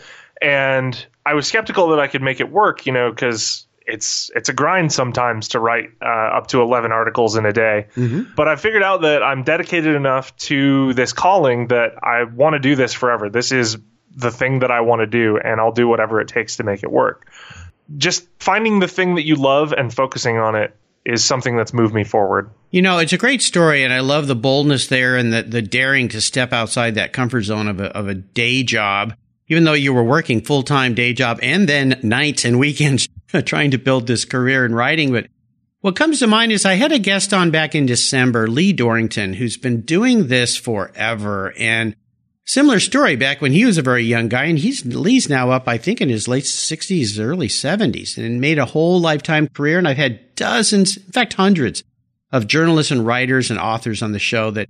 And 0.42 1.06
I 1.26 1.34
was 1.34 1.48
skeptical 1.48 1.90
that 1.90 2.00
I 2.00 2.08
could 2.08 2.22
make 2.22 2.40
it 2.40 2.52
work, 2.52 2.86
you 2.86 2.94
know, 2.94 3.10
because 3.10 3.66
it's 3.90 4.30
it's 4.36 4.50
a 4.50 4.54
grind 4.54 4.92
sometimes 4.92 5.50
to 5.50 5.60
write 5.60 5.90
uh, 6.02 6.06
up 6.06 6.48
to 6.48 6.62
11 6.62 6.92
articles 6.92 7.36
in 7.36 7.46
a 7.46 7.54
day. 7.54 7.88
Mm-hmm. 7.96 8.34
But 8.36 8.48
I 8.48 8.56
figured 8.56 8.84
out 8.84 9.02
that 9.02 9.24
I'm 9.24 9.44
dedicated 9.44 9.96
enough 9.96 10.36
to 10.38 10.94
this 10.94 11.14
calling 11.14 11.68
that 11.68 11.96
I 12.04 12.24
want 12.24 12.54
to 12.54 12.60
do 12.60 12.76
this 12.76 12.94
forever. 12.94 13.30
This 13.30 13.52
is 13.52 13.78
the 14.16 14.32
thing 14.32 14.60
that 14.60 14.72
I 14.72 14.82
want 14.82 15.02
to 15.02 15.08
do, 15.08 15.38
and 15.38 15.60
I'll 15.60 15.72
do 15.72 15.88
whatever 15.88 16.22
it 16.22 16.28
takes 16.28 16.58
to 16.58 16.64
make 16.64 16.84
it 16.84 16.92
work. 16.92 17.28
Just 17.98 18.28
finding 18.40 18.80
the 18.80 18.88
thing 18.88 19.16
that 19.16 19.26
you 19.26 19.36
love 19.36 19.74
and 19.74 19.94
focusing 19.94 20.38
on 20.38 20.56
it 20.56 20.76
is 21.06 21.26
something 21.26 21.56
that's 21.56 21.74
moved 21.74 21.94
me 21.94 22.04
forward. 22.04 22.52
You 22.70 22.82
know, 22.82 23.00
it's 23.00 23.14
a 23.14 23.18
great 23.18 23.42
story, 23.42 23.84
and 23.84 23.92
I 23.92 24.02
love 24.02 24.28
the 24.28 24.36
boldness 24.36 24.88
there 24.88 25.16
and 25.16 25.34
the, 25.34 25.44
the 25.44 25.62
daring 25.62 26.10
to 26.10 26.22
step 26.22 26.54
outside 26.54 26.96
that 26.96 27.14
comfort 27.14 27.44
zone 27.44 27.68
of 27.68 27.80
a, 27.80 27.86
of 27.98 28.08
a 28.08 28.16
day 28.16 28.64
job 28.64 29.14
even 29.50 29.64
though 29.64 29.74
you 29.74 29.92
were 29.92 30.04
working 30.04 30.42
full 30.42 30.64
time 30.64 30.94
day 30.94 31.12
job 31.12 31.40
and 31.42 31.68
then 31.68 32.00
nights 32.04 32.46
and 32.46 32.60
weekends 32.60 33.10
trying 33.46 33.72
to 33.72 33.78
build 33.78 34.08
this 34.08 34.26
career 34.26 34.66
in 34.66 34.74
writing. 34.74 35.12
But 35.12 35.28
what 35.82 35.96
comes 35.96 36.20
to 36.20 36.28
mind 36.28 36.52
is 36.52 36.66
I 36.66 36.74
had 36.74 36.92
a 36.92 37.00
guest 37.00 37.34
on 37.34 37.52
back 37.52 37.76
in 37.76 37.86
December, 37.86 38.48
Lee 38.48 38.74
Dorrington, 38.74 39.34
who's 39.34 39.58
been 39.58 39.82
doing 39.82 40.28
this 40.28 40.58
forever. 40.58 41.54
And 41.58 41.96
similar 42.46 42.80
story 42.80 43.16
back 43.16 43.42
when 43.42 43.52
he 43.52 43.66
was 43.66 43.78
a 43.78 43.84
very 43.84 44.04
young 44.04 44.28
guy. 44.28 44.46
And 44.46 44.60
he's, 44.60 44.86
Lee's 44.86 45.30
now 45.30 45.52
up, 45.52 45.68
I 45.68 45.78
think, 45.78 46.02
in 46.02 46.10
his 46.10 46.28
late 46.28 46.44
60s, 46.44 47.20
early 47.20 47.48
70s, 47.48 48.18
and 48.18 48.42
made 48.42 48.60
a 48.60 48.66
whole 48.66 49.00
lifetime 49.00 49.48
career. 49.48 49.78
And 49.78 49.88
I've 49.88 49.98
had 49.98 50.36
dozens, 50.36 50.98
in 50.98 51.12
fact, 51.12 51.34
hundreds 51.34 51.84
of 52.32 52.48
journalists 52.48 52.92
and 52.92 53.06
writers 53.06 53.50
and 53.50 53.60
authors 53.60 54.02
on 54.02 54.12
the 54.12 54.20
show 54.20 54.52
that 54.52 54.70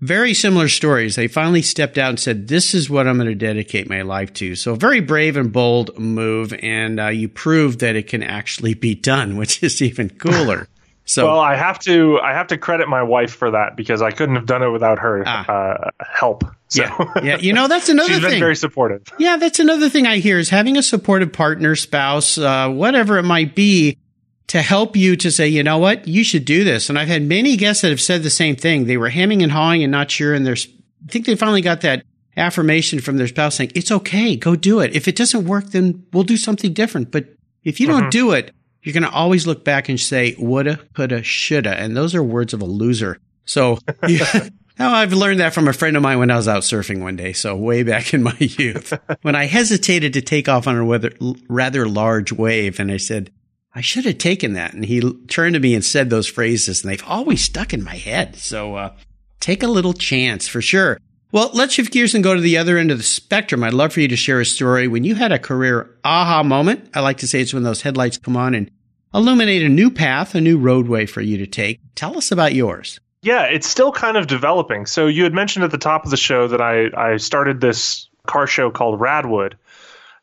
very 0.00 0.34
similar 0.34 0.68
stories. 0.68 1.16
They 1.16 1.28
finally 1.28 1.62
stepped 1.62 1.98
out 1.98 2.10
and 2.10 2.20
said, 2.20 2.48
"This 2.48 2.74
is 2.74 2.90
what 2.90 3.06
I'm 3.06 3.16
going 3.16 3.28
to 3.28 3.34
dedicate 3.34 3.88
my 3.88 4.02
life 4.02 4.32
to." 4.34 4.54
So, 4.54 4.74
very 4.74 5.00
brave 5.00 5.36
and 5.36 5.52
bold 5.52 5.98
move, 5.98 6.52
and 6.62 7.00
uh, 7.00 7.08
you 7.08 7.28
proved 7.28 7.80
that 7.80 7.96
it 7.96 8.08
can 8.08 8.22
actually 8.22 8.74
be 8.74 8.94
done, 8.94 9.36
which 9.38 9.62
is 9.62 9.80
even 9.82 10.10
cooler. 10.10 10.68
So, 11.08 11.24
well, 11.26 11.38
I 11.38 11.54
have 11.54 11.78
to 11.82 12.18
I 12.18 12.32
have 12.32 12.48
to 12.48 12.58
credit 12.58 12.88
my 12.88 13.04
wife 13.04 13.32
for 13.32 13.52
that 13.52 13.76
because 13.76 14.02
I 14.02 14.10
couldn't 14.10 14.34
have 14.34 14.46
done 14.46 14.64
it 14.64 14.70
without 14.70 14.98
her 14.98 15.22
ah. 15.24 15.46
uh, 15.48 15.90
help. 16.04 16.42
So. 16.66 16.82
Yeah, 16.82 17.12
yeah. 17.22 17.36
You 17.40 17.52
know, 17.52 17.68
that's 17.68 17.88
another. 17.88 18.08
She's 18.08 18.22
thing. 18.22 18.30
been 18.30 18.40
very 18.40 18.56
supportive. 18.56 19.04
Yeah, 19.16 19.36
that's 19.36 19.60
another 19.60 19.88
thing 19.88 20.08
I 20.08 20.16
hear 20.16 20.36
is 20.40 20.50
having 20.50 20.76
a 20.76 20.82
supportive 20.82 21.32
partner, 21.32 21.76
spouse, 21.76 22.38
uh, 22.38 22.68
whatever 22.70 23.18
it 23.18 23.22
might 23.22 23.54
be 23.54 23.98
to 24.48 24.62
help 24.62 24.96
you 24.96 25.16
to 25.16 25.30
say, 25.30 25.48
you 25.48 25.62
know 25.62 25.78
what, 25.78 26.06
you 26.06 26.22
should 26.22 26.44
do 26.44 26.62
this. 26.62 26.88
And 26.88 26.98
I've 26.98 27.08
had 27.08 27.22
many 27.22 27.56
guests 27.56 27.82
that 27.82 27.90
have 27.90 28.00
said 28.00 28.22
the 28.22 28.30
same 28.30 28.56
thing. 28.56 28.86
They 28.86 28.96
were 28.96 29.08
hemming 29.08 29.42
and 29.42 29.50
hawing 29.50 29.82
and 29.82 29.90
not 29.90 30.10
sure. 30.10 30.34
And 30.34 30.46
there's, 30.46 30.68
I 31.04 31.10
think 31.10 31.26
they 31.26 31.34
finally 31.34 31.62
got 31.62 31.80
that 31.80 32.04
affirmation 32.36 33.00
from 33.00 33.16
their 33.16 33.26
spouse 33.26 33.56
saying, 33.56 33.72
it's 33.74 33.90
okay, 33.90 34.36
go 34.36 34.54
do 34.54 34.80
it. 34.80 34.94
If 34.94 35.08
it 35.08 35.16
doesn't 35.16 35.46
work, 35.46 35.66
then 35.70 36.06
we'll 36.12 36.22
do 36.22 36.36
something 36.36 36.72
different. 36.72 37.10
But 37.10 37.26
if 37.64 37.80
you 37.80 37.88
mm-hmm. 37.88 38.00
don't 38.00 38.10
do 38.10 38.32
it, 38.32 38.54
you're 38.82 38.92
going 38.92 39.02
to 39.02 39.10
always 39.10 39.48
look 39.48 39.64
back 39.64 39.88
and 39.88 39.98
say, 39.98 40.36
woulda, 40.38 40.78
coulda, 40.94 41.22
shoulda. 41.24 41.74
And 41.74 41.96
those 41.96 42.14
are 42.14 42.22
words 42.22 42.54
of 42.54 42.62
a 42.62 42.66
loser. 42.66 43.18
So 43.46 43.78
yeah, 44.06 44.48
now 44.78 44.94
I've 44.94 45.12
learned 45.12 45.40
that 45.40 45.54
from 45.54 45.66
a 45.66 45.72
friend 45.72 45.96
of 45.96 46.04
mine 46.04 46.20
when 46.20 46.30
I 46.30 46.36
was 46.36 46.46
out 46.46 46.62
surfing 46.62 47.00
one 47.00 47.16
day. 47.16 47.32
So 47.32 47.56
way 47.56 47.82
back 47.82 48.14
in 48.14 48.22
my 48.22 48.36
youth, 48.38 48.92
when 49.22 49.34
I 49.34 49.46
hesitated 49.46 50.12
to 50.12 50.22
take 50.22 50.48
off 50.48 50.68
on 50.68 50.76
a 50.76 51.34
rather 51.48 51.88
large 51.88 52.30
wave 52.30 52.78
and 52.78 52.92
I 52.92 52.98
said, 52.98 53.32
I 53.76 53.82
should 53.82 54.06
have 54.06 54.16
taken 54.16 54.54
that. 54.54 54.72
And 54.72 54.86
he 54.86 55.02
turned 55.28 55.52
to 55.52 55.60
me 55.60 55.74
and 55.74 55.84
said 55.84 56.08
those 56.08 56.26
phrases, 56.26 56.82
and 56.82 56.90
they've 56.90 57.04
always 57.06 57.44
stuck 57.44 57.74
in 57.74 57.84
my 57.84 57.96
head. 57.96 58.36
So 58.36 58.74
uh, 58.74 58.94
take 59.38 59.62
a 59.62 59.68
little 59.68 59.92
chance 59.92 60.48
for 60.48 60.62
sure. 60.62 60.98
Well, 61.30 61.50
let's 61.52 61.74
shift 61.74 61.92
gears 61.92 62.14
and 62.14 62.24
go 62.24 62.34
to 62.34 62.40
the 62.40 62.56
other 62.56 62.78
end 62.78 62.90
of 62.90 62.96
the 62.96 63.04
spectrum. 63.04 63.62
I'd 63.62 63.74
love 63.74 63.92
for 63.92 64.00
you 64.00 64.08
to 64.08 64.16
share 64.16 64.40
a 64.40 64.46
story 64.46 64.88
when 64.88 65.04
you 65.04 65.14
had 65.14 65.30
a 65.30 65.38
career 65.38 65.94
aha 66.02 66.42
moment. 66.42 66.88
I 66.94 67.00
like 67.00 67.18
to 67.18 67.26
say 67.26 67.42
it's 67.42 67.52
when 67.52 67.64
those 67.64 67.82
headlights 67.82 68.16
come 68.16 68.34
on 68.34 68.54
and 68.54 68.70
illuminate 69.12 69.62
a 69.62 69.68
new 69.68 69.90
path, 69.90 70.34
a 70.34 70.40
new 70.40 70.56
roadway 70.56 71.04
for 71.04 71.20
you 71.20 71.36
to 71.36 71.46
take. 71.46 71.78
Tell 71.94 72.16
us 72.16 72.32
about 72.32 72.54
yours. 72.54 72.98
Yeah, 73.20 73.42
it's 73.42 73.68
still 73.68 73.92
kind 73.92 74.16
of 74.16 74.26
developing. 74.26 74.86
So 74.86 75.06
you 75.06 75.24
had 75.24 75.34
mentioned 75.34 75.66
at 75.66 75.70
the 75.70 75.76
top 75.76 76.06
of 76.06 76.10
the 76.10 76.16
show 76.16 76.48
that 76.48 76.62
I, 76.62 76.86
I 76.96 77.16
started 77.18 77.60
this 77.60 78.08
car 78.26 78.46
show 78.46 78.70
called 78.70 79.00
Radwood. 79.00 79.54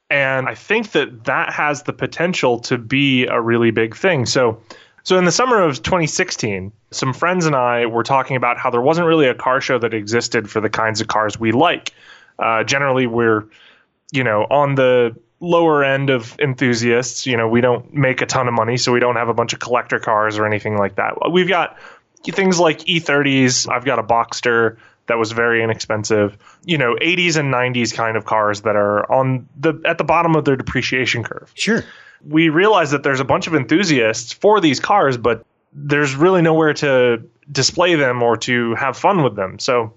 And 0.10 0.48
I 0.48 0.56
think 0.56 0.92
that 0.92 1.26
that 1.26 1.52
has 1.54 1.84
the 1.84 1.94
potential 1.94 2.60
to 2.62 2.78
be 2.78 3.26
a 3.26 3.42
really 3.42 3.72
big 3.72 3.96
thing. 3.96 4.26
So, 4.26 4.62
so 5.04 5.18
in 5.18 5.26
the 5.26 5.32
summer 5.32 5.62
of 5.62 5.82
2016, 5.82 6.72
some 6.92 7.14
friends 7.14 7.46
and 7.46 7.56
I 7.56 7.88
were 7.88 8.04
talking 8.04 8.38
about 8.38 8.58
how 8.58 8.70
there 8.70 8.82
wasn't 8.82 9.08
really 9.08 9.28
a 9.28 9.34
car 9.34 9.60
show 9.60 9.80
that 9.80 9.94
existed 9.94 10.50
for 10.50 10.62
the 10.62 10.70
kinds 10.70 11.02
of 11.02 11.08
cars 11.08 11.40
we 11.40 11.52
like. 11.52 11.94
Uh, 12.38 12.64
generally, 12.64 13.08
we're, 13.08 13.46
you 14.12 14.24
know, 14.24 14.46
on 14.50 14.76
the 14.76 15.16
lower 15.40 15.84
end 15.84 16.10
of 16.10 16.40
enthusiasts. 16.40 17.26
You 17.26 17.38
know, 17.38 17.48
we 17.48 17.62
don't 17.62 17.94
make 17.94 18.22
a 18.22 18.26
ton 18.26 18.48
of 18.48 18.54
money, 18.54 18.78
so 18.78 18.92
we 18.92 19.00
don't 19.00 19.18
have 19.18 19.30
a 19.30 19.34
bunch 19.34 19.54
of 19.54 19.60
collector 19.60 20.00
cars 20.00 20.38
or 20.38 20.46
anything 20.46 20.78
like 20.78 20.96
that. 20.96 21.16
We've 21.32 21.50
got 21.50 21.78
things 22.24 22.60
like 22.60 22.80
E30s. 22.80 23.70
I've 23.70 23.86
got 23.86 24.00
a 24.00 24.04
Boxster 24.04 24.78
that 25.08 25.18
was 25.18 25.32
very 25.32 25.64
inexpensive. 25.64 26.38
You 26.66 26.78
know, 26.78 26.96
80s 26.96 27.38
and 27.38 27.54
90s 27.54 27.94
kind 27.94 28.18
of 28.18 28.26
cars 28.26 28.62
that 28.62 28.76
are 28.76 29.10
on 29.12 29.48
the 29.60 29.82
at 29.86 29.98
the 29.98 30.04
bottom 30.04 30.36
of 30.36 30.46
their 30.46 30.56
depreciation 30.56 31.24
curve. 31.24 31.52
Sure. 31.56 31.84
We 32.26 32.50
realize 32.50 32.92
that 32.92 33.04
there's 33.04 33.20
a 33.20 33.26
bunch 33.26 33.48
of 33.48 33.56
enthusiasts 33.56 34.32
for 34.32 34.62
these 34.62 34.80
cars, 34.80 35.18
but 35.18 35.46
there's 35.74 36.16
really 36.16 36.42
nowhere 36.42 36.74
to 36.76 37.24
display 37.52 37.96
them 37.96 38.24
or 38.24 38.38
to 38.38 38.76
have 38.76 38.98
fun 38.98 39.24
with 39.24 39.36
them. 39.36 39.60
So, 39.60 39.94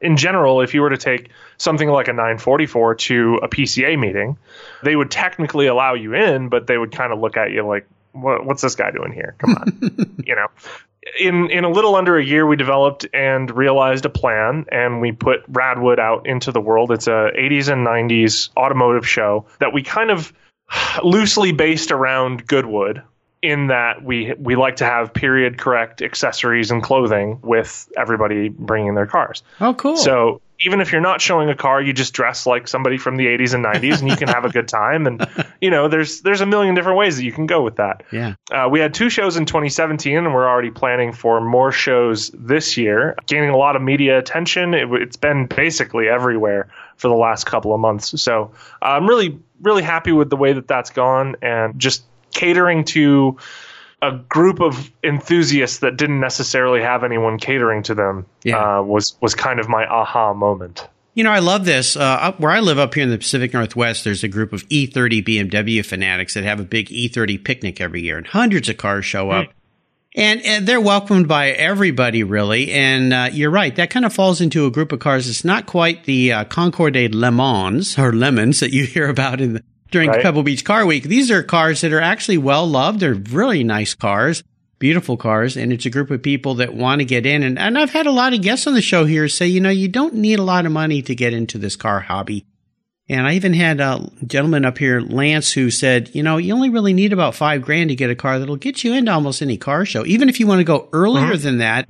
in 0.00 0.16
general, 0.16 0.60
if 0.60 0.74
you 0.74 0.80
were 0.80 0.90
to 0.90 0.96
take 0.96 1.30
something 1.56 1.88
like 1.88 2.08
a 2.08 2.12
944 2.12 2.94
to 2.94 3.40
a 3.42 3.48
PCA 3.48 3.98
meeting, 3.98 4.38
they 4.82 4.96
would 4.96 5.10
technically 5.10 5.66
allow 5.66 5.94
you 5.94 6.14
in, 6.14 6.48
but 6.48 6.66
they 6.66 6.78
would 6.78 6.92
kind 6.92 7.12
of 7.12 7.20
look 7.20 7.36
at 7.36 7.50
you 7.50 7.64
like, 7.66 7.86
what, 8.12 8.44
what's 8.44 8.62
this 8.62 8.74
guy 8.74 8.90
doing 8.90 9.12
here? 9.12 9.34
Come 9.38 9.54
on. 9.54 10.16
you 10.24 10.34
know, 10.34 10.48
in 11.18 11.50
in 11.50 11.64
a 11.64 11.70
little 11.70 11.94
under 11.94 12.18
a 12.18 12.24
year, 12.24 12.46
we 12.46 12.56
developed 12.56 13.06
and 13.12 13.50
realized 13.50 14.04
a 14.04 14.10
plan, 14.10 14.66
and 14.70 15.00
we 15.00 15.12
put 15.12 15.50
Radwood 15.50 15.98
out 15.98 16.26
into 16.26 16.52
the 16.52 16.60
world. 16.60 16.90
It's 16.90 17.06
a 17.06 17.30
80s 17.38 17.72
and 17.72 17.86
90s 17.86 18.50
automotive 18.56 19.06
show 19.06 19.46
that 19.60 19.72
we 19.72 19.82
kind 19.82 20.10
of 20.10 20.32
loosely 21.02 21.52
based 21.52 21.90
around 21.90 22.46
Goodwood. 22.46 23.02
In 23.40 23.68
that 23.68 24.02
we 24.02 24.34
we 24.38 24.56
like 24.56 24.76
to 24.76 24.84
have 24.84 25.14
period 25.14 25.58
correct 25.58 26.02
accessories 26.02 26.70
and 26.72 26.82
clothing 26.82 27.38
with 27.42 27.88
everybody 27.96 28.48
bringing 28.48 28.94
their 28.94 29.06
cars. 29.06 29.44
Oh, 29.60 29.74
cool! 29.74 29.96
So 29.96 30.40
even 30.60 30.80
if 30.80 30.90
you're 30.90 31.00
not 31.00 31.20
showing 31.20 31.48
a 31.48 31.54
car, 31.54 31.80
you 31.80 31.92
just 31.92 32.12
dress 32.12 32.44
like 32.44 32.66
somebody 32.66 32.98
from 32.98 33.16
the 33.16 33.26
80s 33.26 33.54
and 33.54 33.64
90s, 33.64 34.00
and 34.00 34.08
you 34.08 34.16
can 34.16 34.28
have 34.28 34.44
a 34.44 34.48
good 34.48 34.66
time. 34.66 35.06
And 35.06 35.26
you 35.60 35.70
know, 35.70 35.88
there's 35.88 36.20
there's 36.22 36.40
a 36.40 36.46
million 36.46 36.74
different 36.74 36.98
ways 36.98 37.16
that 37.16 37.24
you 37.24 37.32
can 37.32 37.46
go 37.46 37.62
with 37.62 37.76
that. 37.76 38.02
Yeah. 38.10 38.34
Uh, 38.50 38.68
we 38.70 38.80
had 38.80 38.92
two 38.92 39.08
shows 39.08 39.36
in 39.36 39.46
2017, 39.46 40.16
and 40.16 40.34
we're 40.34 40.48
already 40.48 40.70
planning 40.70 41.12
for 41.12 41.40
more 41.40 41.70
shows 41.70 42.30
this 42.30 42.76
year, 42.76 43.16
gaining 43.26 43.50
a 43.50 43.56
lot 43.56 43.76
of 43.76 43.82
media 43.82 44.18
attention. 44.18 44.74
It, 44.74 44.88
has 44.88 45.16
been 45.16 45.46
basically 45.46 46.08
everywhere 46.08 46.68
for 46.96 47.08
the 47.08 47.14
last 47.14 47.44
couple 47.44 47.72
of 47.72 47.80
months. 47.80 48.20
So 48.20 48.52
I'm 48.82 49.06
really 49.06 49.38
really 49.60 49.82
happy 49.82 50.12
with 50.12 50.30
the 50.30 50.36
way 50.36 50.52
that 50.52 50.66
that's 50.66 50.90
gone, 50.90 51.36
and 51.40 51.78
just 51.78 52.02
catering 52.38 52.84
to 52.84 53.36
a 54.00 54.12
group 54.12 54.60
of 54.60 54.90
enthusiasts 55.02 55.80
that 55.80 55.96
didn't 55.96 56.20
necessarily 56.20 56.80
have 56.80 57.02
anyone 57.02 57.38
catering 57.38 57.82
to 57.82 57.94
them 57.94 58.26
yeah. 58.44 58.78
uh, 58.78 58.82
was 58.82 59.16
was 59.20 59.34
kind 59.34 59.58
of 59.58 59.68
my 59.68 59.84
aha 59.84 60.32
moment. 60.32 60.86
You 61.14 61.24
know, 61.24 61.32
I 61.32 61.40
love 61.40 61.64
this. 61.64 61.96
Uh, 61.96 62.02
up 62.02 62.38
where 62.38 62.52
I 62.52 62.60
live 62.60 62.78
up 62.78 62.94
here 62.94 63.02
in 63.02 63.10
the 63.10 63.18
Pacific 63.18 63.52
Northwest, 63.52 64.04
there's 64.04 64.22
a 64.22 64.28
group 64.28 64.52
of 64.52 64.68
E30 64.68 65.24
BMW 65.26 65.84
fanatics 65.84 66.34
that 66.34 66.44
have 66.44 66.60
a 66.60 66.64
big 66.64 66.86
E30 66.90 67.42
picnic 67.42 67.80
every 67.80 68.02
year, 68.02 68.16
and 68.18 68.26
hundreds 68.26 68.68
of 68.68 68.76
cars 68.76 69.04
show 69.04 69.30
up. 69.30 69.46
Mm. 69.46 69.52
And, 70.14 70.42
and, 70.42 70.66
they're 70.66 70.80
welcomed 70.80 71.28
by 71.28 71.50
everybody, 71.50 72.24
really. 72.24 72.72
And 72.72 73.12
uh, 73.12 73.28
you're 73.30 73.50
right, 73.50 73.74
that 73.76 73.90
kind 73.90 74.04
of 74.06 74.12
falls 74.12 74.40
into 74.40 74.66
a 74.66 74.70
group 74.70 74.90
of 74.90 75.00
cars. 75.00 75.28
It's 75.28 75.44
not 75.44 75.66
quite 75.66 76.04
the 76.04 76.32
uh, 76.32 76.44
Concours 76.44 76.92
d'LeMons 76.92 77.98
or 77.98 78.12
Lemons 78.12 78.60
that 78.60 78.72
you 78.72 78.84
hear 78.86 79.08
about 79.08 79.40
in 79.40 79.54
the 79.54 79.64
during 79.90 80.10
right. 80.10 80.22
Pebble 80.22 80.42
Beach 80.42 80.64
Car 80.64 80.86
Week. 80.86 81.04
These 81.04 81.30
are 81.30 81.42
cars 81.42 81.80
that 81.80 81.92
are 81.92 82.00
actually 82.00 82.38
well 82.38 82.66
loved. 82.66 83.00
They're 83.00 83.14
really 83.14 83.64
nice 83.64 83.94
cars, 83.94 84.42
beautiful 84.78 85.16
cars, 85.16 85.56
and 85.56 85.72
it's 85.72 85.86
a 85.86 85.90
group 85.90 86.10
of 86.10 86.22
people 86.22 86.56
that 86.56 86.74
want 86.74 87.00
to 87.00 87.04
get 87.04 87.26
in. 87.26 87.42
And, 87.42 87.58
and 87.58 87.78
I've 87.78 87.90
had 87.90 88.06
a 88.06 88.12
lot 88.12 88.34
of 88.34 88.42
guests 88.42 88.66
on 88.66 88.74
the 88.74 88.82
show 88.82 89.04
here 89.04 89.28
say, 89.28 89.46
you 89.46 89.60
know, 89.60 89.70
you 89.70 89.88
don't 89.88 90.14
need 90.14 90.38
a 90.38 90.44
lot 90.44 90.66
of 90.66 90.72
money 90.72 91.02
to 91.02 91.14
get 91.14 91.32
into 91.32 91.58
this 91.58 91.76
car 91.76 92.00
hobby. 92.00 92.46
And 93.10 93.26
I 93.26 93.34
even 93.34 93.54
had 93.54 93.80
a 93.80 94.10
gentleman 94.26 94.66
up 94.66 94.76
here, 94.76 95.00
Lance, 95.00 95.52
who 95.52 95.70
said, 95.70 96.14
you 96.14 96.22
know, 96.22 96.36
you 96.36 96.52
only 96.52 96.68
really 96.68 96.92
need 96.92 97.14
about 97.14 97.34
five 97.34 97.62
grand 97.62 97.88
to 97.88 97.96
get 97.96 98.10
a 98.10 98.14
car 98.14 98.38
that'll 98.38 98.56
get 98.56 98.84
you 98.84 98.92
into 98.92 99.10
almost 99.10 99.40
any 99.40 99.56
car 99.56 99.86
show. 99.86 100.04
Even 100.04 100.28
if 100.28 100.38
you 100.38 100.46
want 100.46 100.58
to 100.58 100.64
go 100.64 100.90
earlier 100.92 101.28
mm-hmm. 101.28 101.42
than 101.42 101.58
that, 101.58 101.88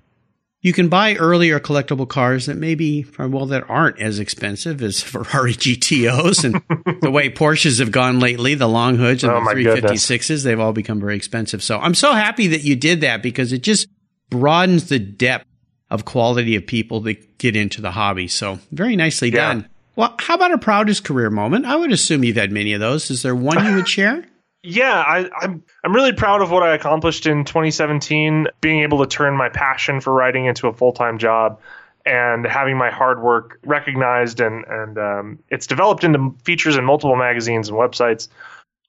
you 0.61 0.73
can 0.73 0.89
buy 0.89 1.15
earlier 1.15 1.61
collectible 1.61 2.09
cars 2.09 2.47
that 2.47 2.57
maybe, 2.57 3.07
well, 3.19 3.47
that 3.47 3.69
aren't 3.69 4.01
as 4.01 4.19
expensive 4.19 4.83
as 4.83 5.01
Ferrari 5.03 5.53
GTOs. 5.53 6.45
And 6.45 7.01
the 7.01 7.11
way 7.11 7.31
Porsches 7.31 7.79
have 7.79 7.93
gone 7.93 8.19
lately, 8.21 8.55
the 8.55 8.69
long 8.69 8.97
hoods 8.97 9.23
and 9.23 9.33
oh, 9.33 9.45
the 9.45 9.51
356s, 9.51 10.09
goodness. 10.09 10.43
they've 10.43 10.61
all 10.61 10.73
become 10.73 11.01
very 11.01 11.17
expensive. 11.17 11.63
So 11.63 11.79
I'm 11.79 11.95
so 11.95 12.13
happy 12.13 12.49
that 12.49 12.65
you 12.65 12.77
did 12.77 13.03
that 13.03 13.23
because 13.23 13.53
it 13.53 13.63
just 13.63 13.89
broadens 14.31 14.89
the 14.89 14.99
depth 14.99 15.47
of 15.91 16.05
quality 16.05 16.57
of 16.57 16.67
people 16.67 17.01
that 17.03 17.39
get 17.39 17.57
into 17.57 17.81
the 17.81 17.91
hobby. 17.91 18.29
So 18.29 18.59
very 18.73 18.97
nicely 18.97 19.31
yeah. 19.31 19.55
done. 19.55 19.69
Well, 19.97 20.15
how 20.19 20.35
about 20.35 20.53
a 20.53 20.59
proudest 20.59 21.05
career 21.05 21.31
moment? 21.31 21.67
I 21.67 21.75
would 21.75 21.91
assume 21.93 22.23
you've 22.23 22.37
had 22.37 22.53
many 22.53 22.73
of 22.73 22.81
those. 22.81 23.11
Is 23.11 23.23
there 23.23 23.35
one 23.35 23.65
you 23.65 23.75
would 23.77 23.89
share? 23.89 24.25
Yeah, 24.69 24.99
I, 24.99 25.31
I'm 25.41 25.63
I'm 25.83 25.95
really 25.95 26.13
proud 26.13 26.43
of 26.43 26.51
what 26.51 26.63
I 26.63 26.75
accomplished 26.75 27.27
in 27.27 27.45
2017. 27.45 28.49
Being 28.61 28.81
able 28.83 28.99
to 28.99 29.07
turn 29.07 29.35
my 29.35 29.49
passion 29.49 30.03
for 30.03 30.13
writing 30.13 30.45
into 30.45 30.69
a 30.69 30.75
full 30.75 30.93
time 30.93 31.19
job 31.19 31.59
and 32.05 32.47
having 32.47 32.77
my 32.77 32.91
hard 32.91 33.23
work 33.23 33.59
recognized 33.65 34.41
and 34.41 34.67
and 34.67 34.99
um, 34.99 35.39
it's 35.49 35.67
developed 35.67 36.05
into 36.05 36.35
features 36.45 36.77
in 36.77 36.85
multiple 36.85 37.17
magazines 37.17 37.71
and 37.71 37.79
websites 37.79 38.29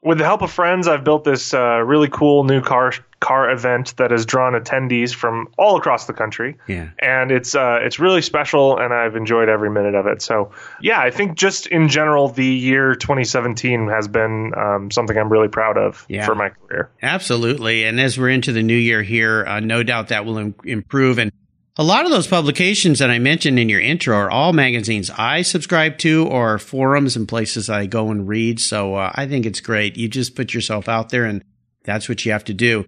with 0.01 0.17
the 0.17 0.23
help 0.23 0.41
of 0.41 0.51
friends, 0.51 0.87
I've 0.87 1.03
built 1.03 1.23
this 1.23 1.53
uh, 1.53 1.79
really 1.79 2.07
cool 2.09 2.43
new 2.43 2.61
car 2.61 2.93
car 3.19 3.51
event 3.51 3.97
that 3.97 4.11
has 4.11 4.25
drawn 4.25 4.53
attendees 4.53 5.13
from 5.13 5.49
all 5.57 5.75
across 5.75 6.05
the 6.05 6.13
country. 6.13 6.57
Yeah, 6.67 6.89
and 6.99 7.31
it's 7.31 7.53
uh, 7.53 7.79
it's 7.81 7.99
really 7.99 8.21
special, 8.21 8.77
and 8.77 8.93
I've 8.93 9.17
enjoyed 9.17 9.49
every 9.49 9.69
minute 9.69 9.95
of 9.95 10.07
it. 10.07 10.21
So 10.21 10.51
yeah, 10.79 11.01
I 11.01 11.11
think 11.11 11.37
just 11.37 11.67
in 11.67 11.89
general, 11.89 12.29
the 12.29 12.45
year 12.45 12.95
2017 12.95 13.89
has 13.89 14.07
been 14.07 14.53
um, 14.55 14.91
something 14.91 15.17
I'm 15.17 15.29
really 15.29 15.49
proud 15.49 15.77
of 15.77 16.05
yeah. 16.07 16.25
for 16.25 16.33
my 16.33 16.49
career. 16.49 16.89
Absolutely, 17.01 17.83
and 17.83 17.99
as 17.99 18.17
we're 18.17 18.29
into 18.29 18.53
the 18.53 18.63
new 18.63 18.77
year 18.77 19.03
here, 19.03 19.45
uh, 19.45 19.59
no 19.59 19.83
doubt 19.83 20.09
that 20.09 20.25
will 20.25 20.37
Im- 20.37 20.55
improve 20.63 21.19
and 21.19 21.31
a 21.79 21.83
lot 21.83 22.03
of 22.03 22.11
those 22.11 22.27
publications 22.27 22.99
that 22.99 23.09
I 23.09 23.19
mentioned 23.19 23.57
in 23.57 23.69
your 23.69 23.79
intro 23.79 24.13
are 24.13 24.29
all 24.29 24.51
magazines 24.51 25.09
I 25.09 25.43
subscribe 25.43 25.97
to 25.99 26.27
or 26.27 26.59
forums 26.59 27.15
and 27.15 27.25
places 27.25 27.69
I 27.69 27.85
go 27.85 28.09
and 28.09 28.27
read. 28.27 28.59
So 28.59 28.95
uh, 28.95 29.13
I 29.15 29.27
think 29.27 29.45
it's 29.45 29.61
great. 29.61 29.95
You 29.95 30.09
just 30.09 30.35
put 30.35 30.53
yourself 30.53 30.89
out 30.89 31.07
there 31.07 31.23
and 31.23 31.41
that's 31.85 32.09
what 32.09 32.25
you 32.25 32.33
have 32.33 32.43
to 32.43 32.53
do. 32.53 32.83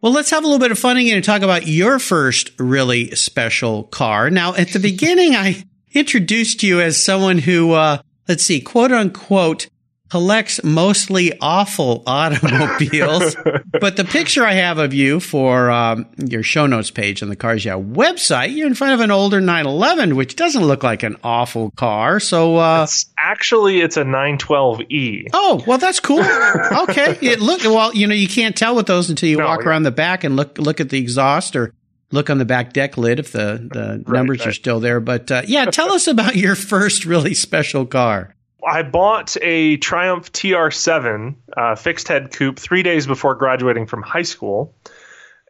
Well, 0.00 0.12
let's 0.12 0.30
have 0.30 0.42
a 0.42 0.46
little 0.46 0.58
bit 0.58 0.72
of 0.72 0.78
fun 0.78 0.96
again 0.96 1.16
and 1.16 1.24
talk 1.24 1.42
about 1.42 1.66
your 1.66 1.98
first 1.98 2.58
really 2.58 3.10
special 3.10 3.84
car. 3.84 4.30
Now, 4.30 4.54
at 4.54 4.68
the 4.68 4.78
beginning, 4.78 5.34
I 5.36 5.62
introduced 5.92 6.62
you 6.62 6.80
as 6.80 7.04
someone 7.04 7.36
who, 7.36 7.72
uh, 7.72 8.00
let's 8.26 8.42
see, 8.42 8.62
quote 8.62 8.90
unquote, 8.90 9.68
collects 10.10 10.62
mostly 10.62 11.32
awful 11.40 12.02
automobiles. 12.06 13.36
but 13.80 13.96
the 13.96 14.04
picture 14.04 14.44
I 14.44 14.52
have 14.52 14.78
of 14.78 14.92
you 14.92 15.20
for 15.20 15.70
um, 15.70 16.06
your 16.18 16.42
show 16.42 16.66
notes 16.66 16.90
page 16.90 17.22
on 17.22 17.28
the 17.28 17.36
Cars 17.36 17.64
Yeah 17.64 17.74
website, 17.74 18.54
you're 18.54 18.66
in 18.66 18.74
front 18.74 18.94
of 18.94 19.00
an 19.00 19.10
older 19.10 19.40
911, 19.40 20.16
which 20.16 20.36
doesn't 20.36 20.64
look 20.64 20.82
like 20.82 21.02
an 21.02 21.16
awful 21.24 21.70
car. 21.70 22.20
So 22.20 22.56
uh, 22.56 22.82
it's 22.84 23.06
actually, 23.18 23.80
it's 23.80 23.96
a 23.96 24.02
912e. 24.02 25.28
Oh, 25.32 25.62
well, 25.66 25.78
that's 25.78 26.00
cool. 26.00 26.20
okay, 26.88 27.16
it 27.22 27.40
look 27.40 27.62
well. 27.62 27.94
You 27.94 28.06
know, 28.06 28.14
you 28.14 28.28
can't 28.28 28.56
tell 28.56 28.74
with 28.74 28.86
those 28.86 29.08
until 29.08 29.28
you 29.28 29.38
no, 29.38 29.46
walk 29.46 29.64
around 29.64 29.84
the 29.84 29.90
back 29.90 30.24
and 30.24 30.36
look 30.36 30.58
look 30.58 30.80
at 30.80 30.90
the 30.90 30.98
exhaust 30.98 31.54
or 31.54 31.72
look 32.10 32.30
on 32.30 32.38
the 32.38 32.44
back 32.44 32.72
deck 32.72 32.96
lid 32.96 33.20
if 33.20 33.32
the 33.32 33.68
the 33.72 34.02
right, 34.04 34.08
numbers 34.08 34.40
right. 34.40 34.48
are 34.48 34.52
still 34.52 34.80
there. 34.80 35.00
But 35.00 35.30
uh, 35.30 35.42
yeah, 35.46 35.66
tell 35.66 35.92
us 35.92 36.06
about 36.06 36.36
your 36.36 36.54
first 36.54 37.04
really 37.04 37.34
special 37.34 37.86
car. 37.86 38.34
I 38.66 38.82
bought 38.82 39.36
a 39.42 39.76
Triumph 39.78 40.32
TR7 40.32 41.34
uh, 41.56 41.74
fixed 41.76 42.08
head 42.08 42.32
coupe 42.32 42.58
three 42.58 42.82
days 42.82 43.06
before 43.06 43.34
graduating 43.34 43.86
from 43.86 44.02
high 44.02 44.22
school. 44.22 44.74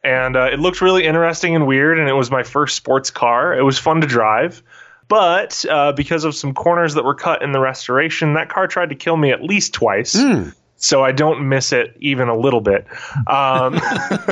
And 0.03 0.35
uh, 0.35 0.49
it 0.51 0.59
looked 0.59 0.81
really 0.81 1.05
interesting 1.05 1.55
and 1.55 1.67
weird, 1.67 1.99
and 1.99 2.09
it 2.09 2.13
was 2.13 2.31
my 2.31 2.43
first 2.43 2.75
sports 2.75 3.11
car. 3.11 3.55
It 3.57 3.61
was 3.61 3.77
fun 3.77 4.01
to 4.01 4.07
drive. 4.07 4.63
But 5.07 5.65
uh, 5.69 5.91
because 5.91 6.23
of 6.23 6.35
some 6.35 6.53
corners 6.53 6.93
that 6.93 7.03
were 7.03 7.15
cut 7.15 7.43
in 7.43 7.51
the 7.51 7.59
restoration, 7.59 8.33
that 8.33 8.49
car 8.49 8.67
tried 8.67 8.89
to 8.89 8.95
kill 8.95 9.17
me 9.17 9.31
at 9.31 9.43
least 9.43 9.73
twice. 9.73 10.15
Mm. 10.15 10.55
So 10.77 11.03
I 11.03 11.11
don't 11.11 11.47
miss 11.47 11.73
it 11.73 11.95
even 11.99 12.29
a 12.29 12.35
little 12.35 12.61
bit. 12.61 12.87
Um, 13.27 13.79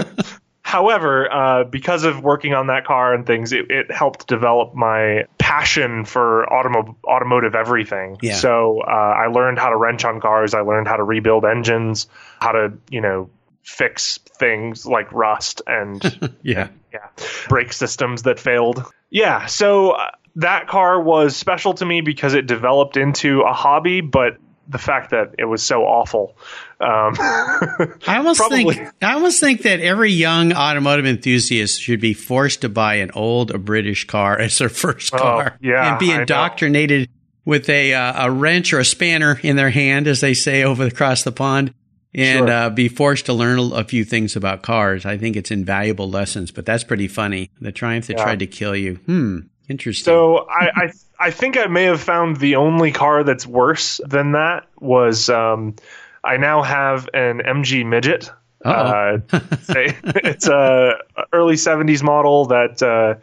However, 0.69 1.33
uh, 1.33 1.63
because 1.63 2.03
of 2.03 2.21
working 2.21 2.53
on 2.53 2.67
that 2.67 2.85
car 2.85 3.15
and 3.15 3.25
things, 3.25 3.53
it, 3.53 3.71
it 3.71 3.91
helped 3.91 4.27
develop 4.27 4.75
my 4.75 5.23
passion 5.39 6.05
for 6.05 6.45
automo- 6.45 6.95
automotive 7.03 7.55
everything. 7.55 8.17
Yeah. 8.21 8.35
So 8.35 8.81
uh, 8.81 8.87
I 8.87 9.29
learned 9.29 9.57
how 9.57 9.69
to 9.69 9.75
wrench 9.75 10.05
on 10.05 10.21
cars. 10.21 10.53
I 10.53 10.59
learned 10.59 10.87
how 10.87 10.97
to 10.97 11.03
rebuild 11.03 11.43
engines, 11.43 12.05
how 12.39 12.51
to 12.51 12.73
you 12.91 13.01
know 13.01 13.31
fix 13.63 14.19
things 14.37 14.85
like 14.85 15.11
rust 15.11 15.63
and 15.65 16.03
Yeah. 16.43 16.67
yeah 16.93 17.07
brake 17.47 17.73
systems 17.73 18.21
that 18.23 18.39
failed. 18.39 18.85
Yeah. 19.09 19.47
So 19.47 19.93
uh, 19.93 20.11
that 20.35 20.67
car 20.67 21.01
was 21.01 21.35
special 21.35 21.73
to 21.73 21.85
me 21.85 22.01
because 22.01 22.35
it 22.35 22.45
developed 22.45 22.95
into 22.95 23.41
a 23.41 23.53
hobby, 23.53 24.01
but 24.01 24.37
the 24.67 24.77
fact 24.77 25.09
that 25.09 25.33
it 25.39 25.45
was 25.45 25.63
so 25.63 25.81
awful. 25.81 26.37
Um, 26.81 27.13
I 27.19 28.15
almost 28.17 28.39
Probably. 28.47 28.73
think 28.75 28.89
I 29.01 29.13
almost 29.13 29.39
think 29.41 29.63
that 29.63 29.81
every 29.81 30.11
young 30.11 30.53
automotive 30.53 31.05
enthusiast 31.05 31.81
should 31.81 31.99
be 31.99 32.13
forced 32.13 32.61
to 32.61 32.69
buy 32.69 32.95
an 32.95 33.11
old 33.13 33.65
British 33.65 34.05
car 34.07 34.39
as 34.39 34.57
their 34.57 34.69
first 34.69 35.11
car, 35.11 35.51
Oh, 35.53 35.57
yeah, 35.61 35.89
and 35.91 35.99
be 35.99 36.11
indoctrinated 36.11 37.09
with 37.45 37.67
a 37.69 37.93
uh, 37.93 38.27
a 38.27 38.31
wrench 38.31 38.71
or 38.73 38.79
a 38.79 38.85
spanner 38.85 39.39
in 39.43 39.55
their 39.57 39.69
hand, 39.71 40.07
as 40.07 40.21
they 40.21 40.33
say 40.33 40.63
over 40.63 40.85
across 40.85 41.23
the 41.23 41.31
pond, 41.33 41.73
and 42.13 42.47
Sure. 42.47 42.49
uh, 42.51 42.69
be 42.69 42.87
forced 42.87 43.25
to 43.25 43.33
learn 43.33 43.59
a, 43.59 43.63
a 43.75 43.83
few 43.83 44.05
things 44.05 44.37
about 44.37 44.61
cars. 44.61 45.05
I 45.05 45.17
think 45.17 45.35
it's 45.35 45.51
invaluable 45.51 46.09
lessons, 46.09 46.49
but 46.51 46.65
that's 46.65 46.85
pretty 46.85 47.07
funny. 47.09 47.49
The 47.59 47.71
triumph 47.73 48.07
that 48.07 48.17
Yeah. 48.17 48.23
tried 48.23 48.39
to 48.39 48.47
kill 48.47 48.75
you. 48.75 48.95
Hmm. 49.05 49.39
Interesting. 49.67 50.05
So 50.05 50.47
I, 50.49 50.69
I 50.75 50.91
I 51.19 51.31
think 51.31 51.57
I 51.57 51.65
may 51.67 51.83
have 51.83 51.99
found 52.01 52.37
the 52.37 52.55
only 52.55 52.91
car 52.93 53.23
that's 53.25 53.45
worse 53.45 53.99
than 54.07 54.31
that 54.31 54.65
was 54.79 55.29
um, 55.29 55.75
I 56.23 56.37
now 56.37 56.61
have 56.63 57.09
an 57.13 57.39
MG 57.39 57.85
Midget. 57.85 58.31
Uh, 58.63 59.19
it's 59.31 60.47
a 60.47 60.95
early 61.31 61.55
'70s 61.55 62.03
model 62.03 62.45
that 62.47 62.83
uh, 62.83 63.15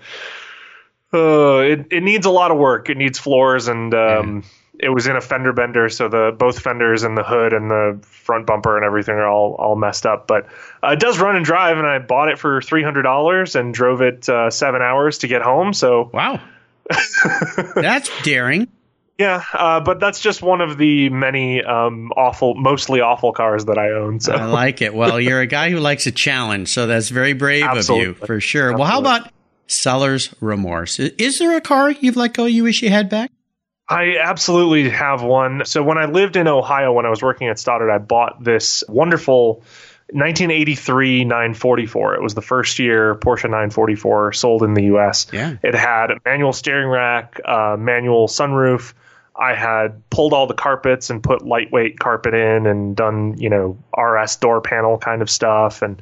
uh, 1.17 1.59
it 1.59 1.87
it 1.91 2.03
needs 2.03 2.26
a 2.26 2.31
lot 2.31 2.50
of 2.50 2.59
work. 2.59 2.88
It 2.91 2.97
needs 2.97 3.19
floors 3.19 3.69
and. 3.69 3.95
Um, 3.95 4.45
It 4.79 4.91
was 4.91 5.07
in 5.07 5.17
a 5.17 5.23
fender 5.23 5.55
bender, 5.55 5.88
so 5.88 6.07
the 6.07 6.37
both 6.38 6.59
fenders 6.59 7.03
and 7.03 7.17
the 7.17 7.23
hood 7.23 7.55
and 7.55 7.71
the 7.71 7.99
front 8.03 8.47
bumper 8.47 8.76
and 8.76 8.85
everything 8.85 9.15
are 9.15 9.26
all 9.26 9.55
all 9.55 9.75
messed 9.75 10.05
up. 10.05 10.26
But 10.26 10.49
uh, 10.85 10.88
it 10.88 11.00
does 11.00 11.19
run 11.19 11.35
and 11.35 11.47
drive, 11.47 11.79
and 11.79 11.87
I 11.87 11.99
bought 11.99 12.29
it 12.29 12.38
for 12.38 12.61
three 12.61 12.83
hundred 12.83 13.05
dollars 13.05 13.57
and 13.57 13.73
drove 13.73 14.03
it 14.03 14.29
uh, 14.29 14.50
seven 14.50 14.83
hours 14.83 15.17
to 15.21 15.29
get 15.29 15.41
home. 15.41 15.73
So 15.73 16.11
wow. 16.12 16.43
that's 17.75 18.11
daring. 18.23 18.69
Yeah, 19.18 19.42
uh, 19.52 19.80
but 19.80 19.99
that's 19.99 20.20
just 20.20 20.42
one 20.42 20.61
of 20.61 20.76
the 20.76 21.08
many 21.08 21.62
um, 21.62 22.12
awful, 22.16 22.54
mostly 22.54 23.00
awful 23.00 23.32
cars 23.32 23.64
that 23.66 23.78
I 23.78 23.90
own. 23.92 24.20
So 24.20 24.32
I 24.32 24.44
like 24.44 24.82
it. 24.82 24.94
Well, 24.94 25.20
you're 25.20 25.40
a 25.40 25.46
guy 25.46 25.70
who 25.70 25.78
likes 25.78 26.06
a 26.06 26.12
challenge, 26.12 26.68
so 26.68 26.87
that's 26.87 27.08
very 27.08 27.32
brave 27.32 27.64
of 27.64 27.88
you 27.88 28.14
for 28.14 28.40
sure. 28.40 28.76
Well, 28.76 28.87
how 28.87 29.00
about 29.00 29.30
seller's 29.66 30.35
remorse? 30.40 30.99
Is 30.99 31.38
there 31.38 31.56
a 31.56 31.61
car 31.61 31.90
you've 31.90 32.16
let 32.16 32.35
go 32.35 32.44
you 32.44 32.64
wish 32.64 32.82
you 32.82 32.90
had 32.90 33.08
back? 33.08 33.30
I 33.88 34.16
absolutely 34.18 34.90
have 34.90 35.23
one. 35.23 35.64
So 35.64 35.82
when 35.82 35.96
I 35.96 36.06
lived 36.06 36.37
in 36.37 36.49
Ohio, 36.49 36.92
when 36.92 37.06
I 37.06 37.11
was 37.11 37.23
working 37.23 37.49
at 37.49 37.58
Stoddard, 37.58 37.90
I 37.90 37.99
bought 37.99 38.42
this 38.42 38.82
wonderful 38.88 39.62
1983 40.11 41.25
944. 41.25 42.14
It 42.16 42.23
was 42.23 42.35
the 42.35 42.42
first 42.42 42.78
year 42.78 43.14
Porsche 43.14 43.44
944 43.44 44.32
sold 44.32 44.62
in 44.62 44.75
the 44.75 44.85
U.S. 44.85 45.28
Yeah. 45.32 45.56
It 45.62 45.75
had 45.75 46.11
a 46.11 46.16
manual 46.25 46.52
steering 46.52 46.88
rack, 46.88 47.40
uh, 47.44 47.76
manual 47.78 48.28
sunroof. 48.28 48.92
I 49.38 49.55
had 49.55 50.09
pulled 50.11 50.33
all 50.33 50.47
the 50.47 50.55
carpets 50.55 51.11
and 51.11 51.23
put 51.23 51.43
lightweight 51.47 51.99
carpet 51.99 52.35
in 52.35 52.66
and 52.66 52.97
done, 52.97 53.37
you 53.38 53.50
know, 53.50 53.78
RS 53.97 54.37
door 54.37 54.61
panel 54.61 54.99
kind 54.99 55.23
of 55.23 55.31
stuff 55.31 55.83
and 55.83 56.00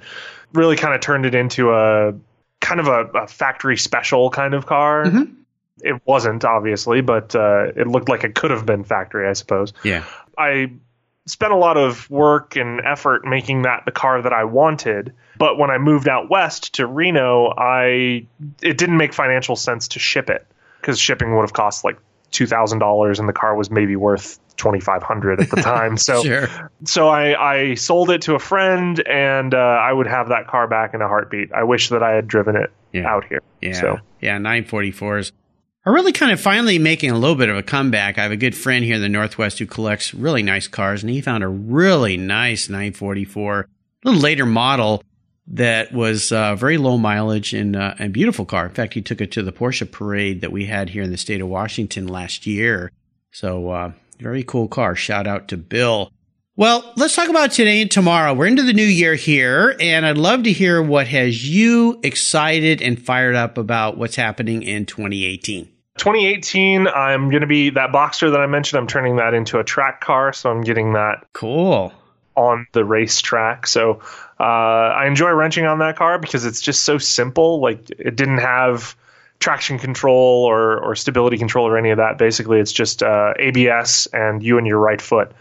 really 0.53 0.76
kind 0.76 0.95
of 0.95 1.00
turned 1.00 1.26
it 1.26 1.35
into 1.35 1.73
a 1.73 2.14
kind 2.61 2.81
of 2.81 2.87
a, 2.87 3.05
a 3.19 3.26
factory 3.26 3.76
special 3.76 4.31
kind 4.31 4.55
of 4.55 4.67
car. 4.67 5.05
Mhm. 5.05 5.35
It 5.83 6.00
wasn't, 6.07 6.45
obviously, 6.45 7.00
but 7.00 7.35
uh, 7.35 7.73
it 7.76 7.87
looked 7.87 8.09
like 8.09 8.25
it 8.25 8.35
could 8.35 8.50
have 8.50 8.64
been 8.64 8.85
factory, 8.85 9.29
I 9.29 9.33
suppose. 9.33 9.73
Yeah. 9.83 10.05
I 10.38 10.71
spent 11.26 11.53
a 11.53 11.57
lot 11.57 11.76
of 11.76 12.09
work 12.11 12.57
and 12.57 12.81
effort 12.81 13.25
making 13.26 13.62
that 13.62 13.85
the 13.85 13.91
car 13.91 14.23
that 14.23 14.33
I 14.33 14.45
wanted. 14.45 15.12
But 15.37 15.59
when 15.59 15.71
I 15.71 15.79
moved 15.79 16.09
out 16.09 16.31
west 16.31 16.75
to 16.75 16.87
Reno, 16.87 17.53
I 17.57 18.26
it 18.62 18.79
didn't 18.79 18.97
make 18.97 19.12
financial 19.12 19.57
sense 19.57 19.88
to 19.88 19.99
ship 19.99 20.31
it 20.31 20.47
because 20.81 20.99
shipping 20.99 21.35
would 21.35 21.43
have 21.43 21.53
cost 21.53 21.83
like 21.85 21.99
two 22.35 22.47
thousand 22.47 22.81
dollars, 22.81 23.19
and 23.19 23.29
the 23.29 23.33
car 23.33 23.57
was 23.57 23.71
maybe 23.71 23.97
worth 23.97 24.39
twenty 24.56 24.80
five 24.80 25.02
hundred 25.02 25.41
at 25.41 25.49
the 25.50 25.56
time. 25.63 25.97
So 25.97 26.23
Sure. 26.23 26.71
so 26.85 27.08
I, 27.08 27.52
I 27.71 27.75
sold 27.75 28.11
it 28.11 28.23
to 28.23 28.35
a 28.35 28.39
friend, 28.39 29.00
and 29.08 29.54
uh, 29.54 29.58
I 29.58 29.93
would 29.93 30.06
have 30.06 30.28
that 30.28 30.47
car 30.49 30.69
back 30.69 30.93
in 30.95 31.00
a 31.00 31.08
heartbeat. 31.08 31.52
I 31.52 31.63
wish 31.65 31.89
that 31.89 32.02
I 32.02 32.11
had 32.13 32.28
driven 32.28 32.56
it 32.56 32.71
Yeah. 32.93 33.08
out 33.08 33.25
here. 33.26 33.41
Yeah. 33.63 33.73
So 33.80 33.99
Yeah. 34.21 34.39
944s 34.39 35.32
are 35.87 35.93
really 35.93 36.13
kind 36.13 36.32
of 36.32 36.41
finally 36.41 36.78
making 36.78 37.11
a 37.11 37.19
little 37.19 37.37
bit 37.37 37.49
of 37.50 37.56
a 37.56 37.63
comeback. 37.63 38.17
I 38.19 38.23
have 38.23 38.32
a 38.32 38.37
good 38.37 38.54
friend 38.56 38.85
here 38.85 38.95
in 38.97 39.02
the 39.02 39.08
Northwest 39.08 39.58
who 39.58 39.67
collects 39.67 40.15
really 40.15 40.43
nice 40.43 40.67
cars, 40.67 41.02
and 41.02 41.11
he 41.11 41.21
found 41.21 41.45
a 41.45 41.49
really 41.49 42.17
nice 42.17 42.69
944, 42.71 43.61
a 43.61 43.67
little 44.08 44.21
later 44.21 44.47
model 44.47 45.02
that 45.49 45.93
was 45.93 46.33
uh, 46.33 46.54
very 46.57 46.78
low 46.78 46.97
mileage 46.97 47.52
and 47.54 47.76
uh, 47.76 47.95
and 47.99 48.13
beautiful 48.13 48.45
car. 48.45 48.67
In 48.67 48.73
fact, 48.73 48.95
he 48.95 49.02
took 49.02 49.21
it 49.21 49.33
to 49.33 49.43
the 49.43 49.52
Porsche 49.52 49.91
parade 49.91 50.41
that 50.41 50.52
we 50.52 50.67
had 50.67 50.91
here 50.91 51.02
in 51.02 51.11
the 51.11 51.17
state 51.19 51.41
of 51.41 51.49
Washington 51.49 52.07
last 52.07 52.47
year. 52.47 52.91
So 53.33 53.71
uh, 53.71 53.93
very 54.19 54.43
cool 54.43 54.69
car. 54.69 54.95
Shout 54.95 55.26
out 55.26 55.49
to 55.49 55.57
Bill. 55.57 56.11
Well, 56.57 56.93
let's 56.97 57.17
talk 57.17 57.28
about 57.28 57.50
today 57.50 57.83
and 57.83 57.91
tomorrow. 57.91 58.33
We're 58.33 58.47
into 58.47 58.63
the 58.63 58.73
new 58.73 58.85
year 58.87 59.17
here, 59.17 59.76
and 59.80 60.07
I'd 60.07 60.17
love 60.17 60.45
to 60.45 60.52
hear 60.52 60.80
what 60.80 61.09
has 61.09 61.47
you 61.49 61.99
excited 62.04 62.80
and 62.80 63.00
fired 63.00 63.35
up 63.35 63.59
about 63.59 63.99
what's 63.99 64.15
happening 64.15 64.63
in 64.63 64.87
2018. 64.87 65.69
2018, 65.99 66.87
I'm 66.87 67.28
going 67.30 67.41
to 67.41 67.49
be 67.49 67.71
that 67.71 67.91
Boxster 67.91 68.30
that 68.30 68.41
I 68.41 68.47
mentioned. 68.47 68.78
I'm 68.78 68.87
turning 68.87 69.17
that 69.17 69.35
into 69.35 69.59
a 69.59 69.65
track 69.65 70.00
car, 70.00 70.33
so 70.33 70.49
I'm 70.49 70.61
getting 70.63 70.93
that 70.93 71.25
Cool. 71.33 71.93
on 72.37 72.69
the 72.73 72.85
racetrack. 72.85 73.67
So 73.67 74.00
uh, 74.38 74.42
I 74.42 75.06
enjoy 75.06 75.30
wrenching 75.30 75.66
on 75.66 75.78
that 75.78 75.97
car 75.97 76.18
because 76.18 76.44
it's 76.44 76.60
just 76.60 76.84
so 76.84 76.99
simple. 76.99 77.60
Like 77.60 77.90
it 77.90 78.16
didn't 78.16 78.38
have 78.38 78.97
traction 79.38 79.78
control 79.78 80.44
or, 80.44 80.78
or 80.78 80.97
stability 80.97 81.38
control 81.38 81.66
or 81.66 81.76
any 81.76 81.90
of 81.90 81.99
that. 81.99 82.18
Basically, 82.18 82.60
it's 82.60 82.73
just 82.73 83.02
uh, 83.02 83.34
ABS 83.38 84.06
and 84.12 84.42
you 84.42 84.58
and 84.58 84.66
your 84.66 84.78
right 84.78 85.00
foot. 85.00 85.32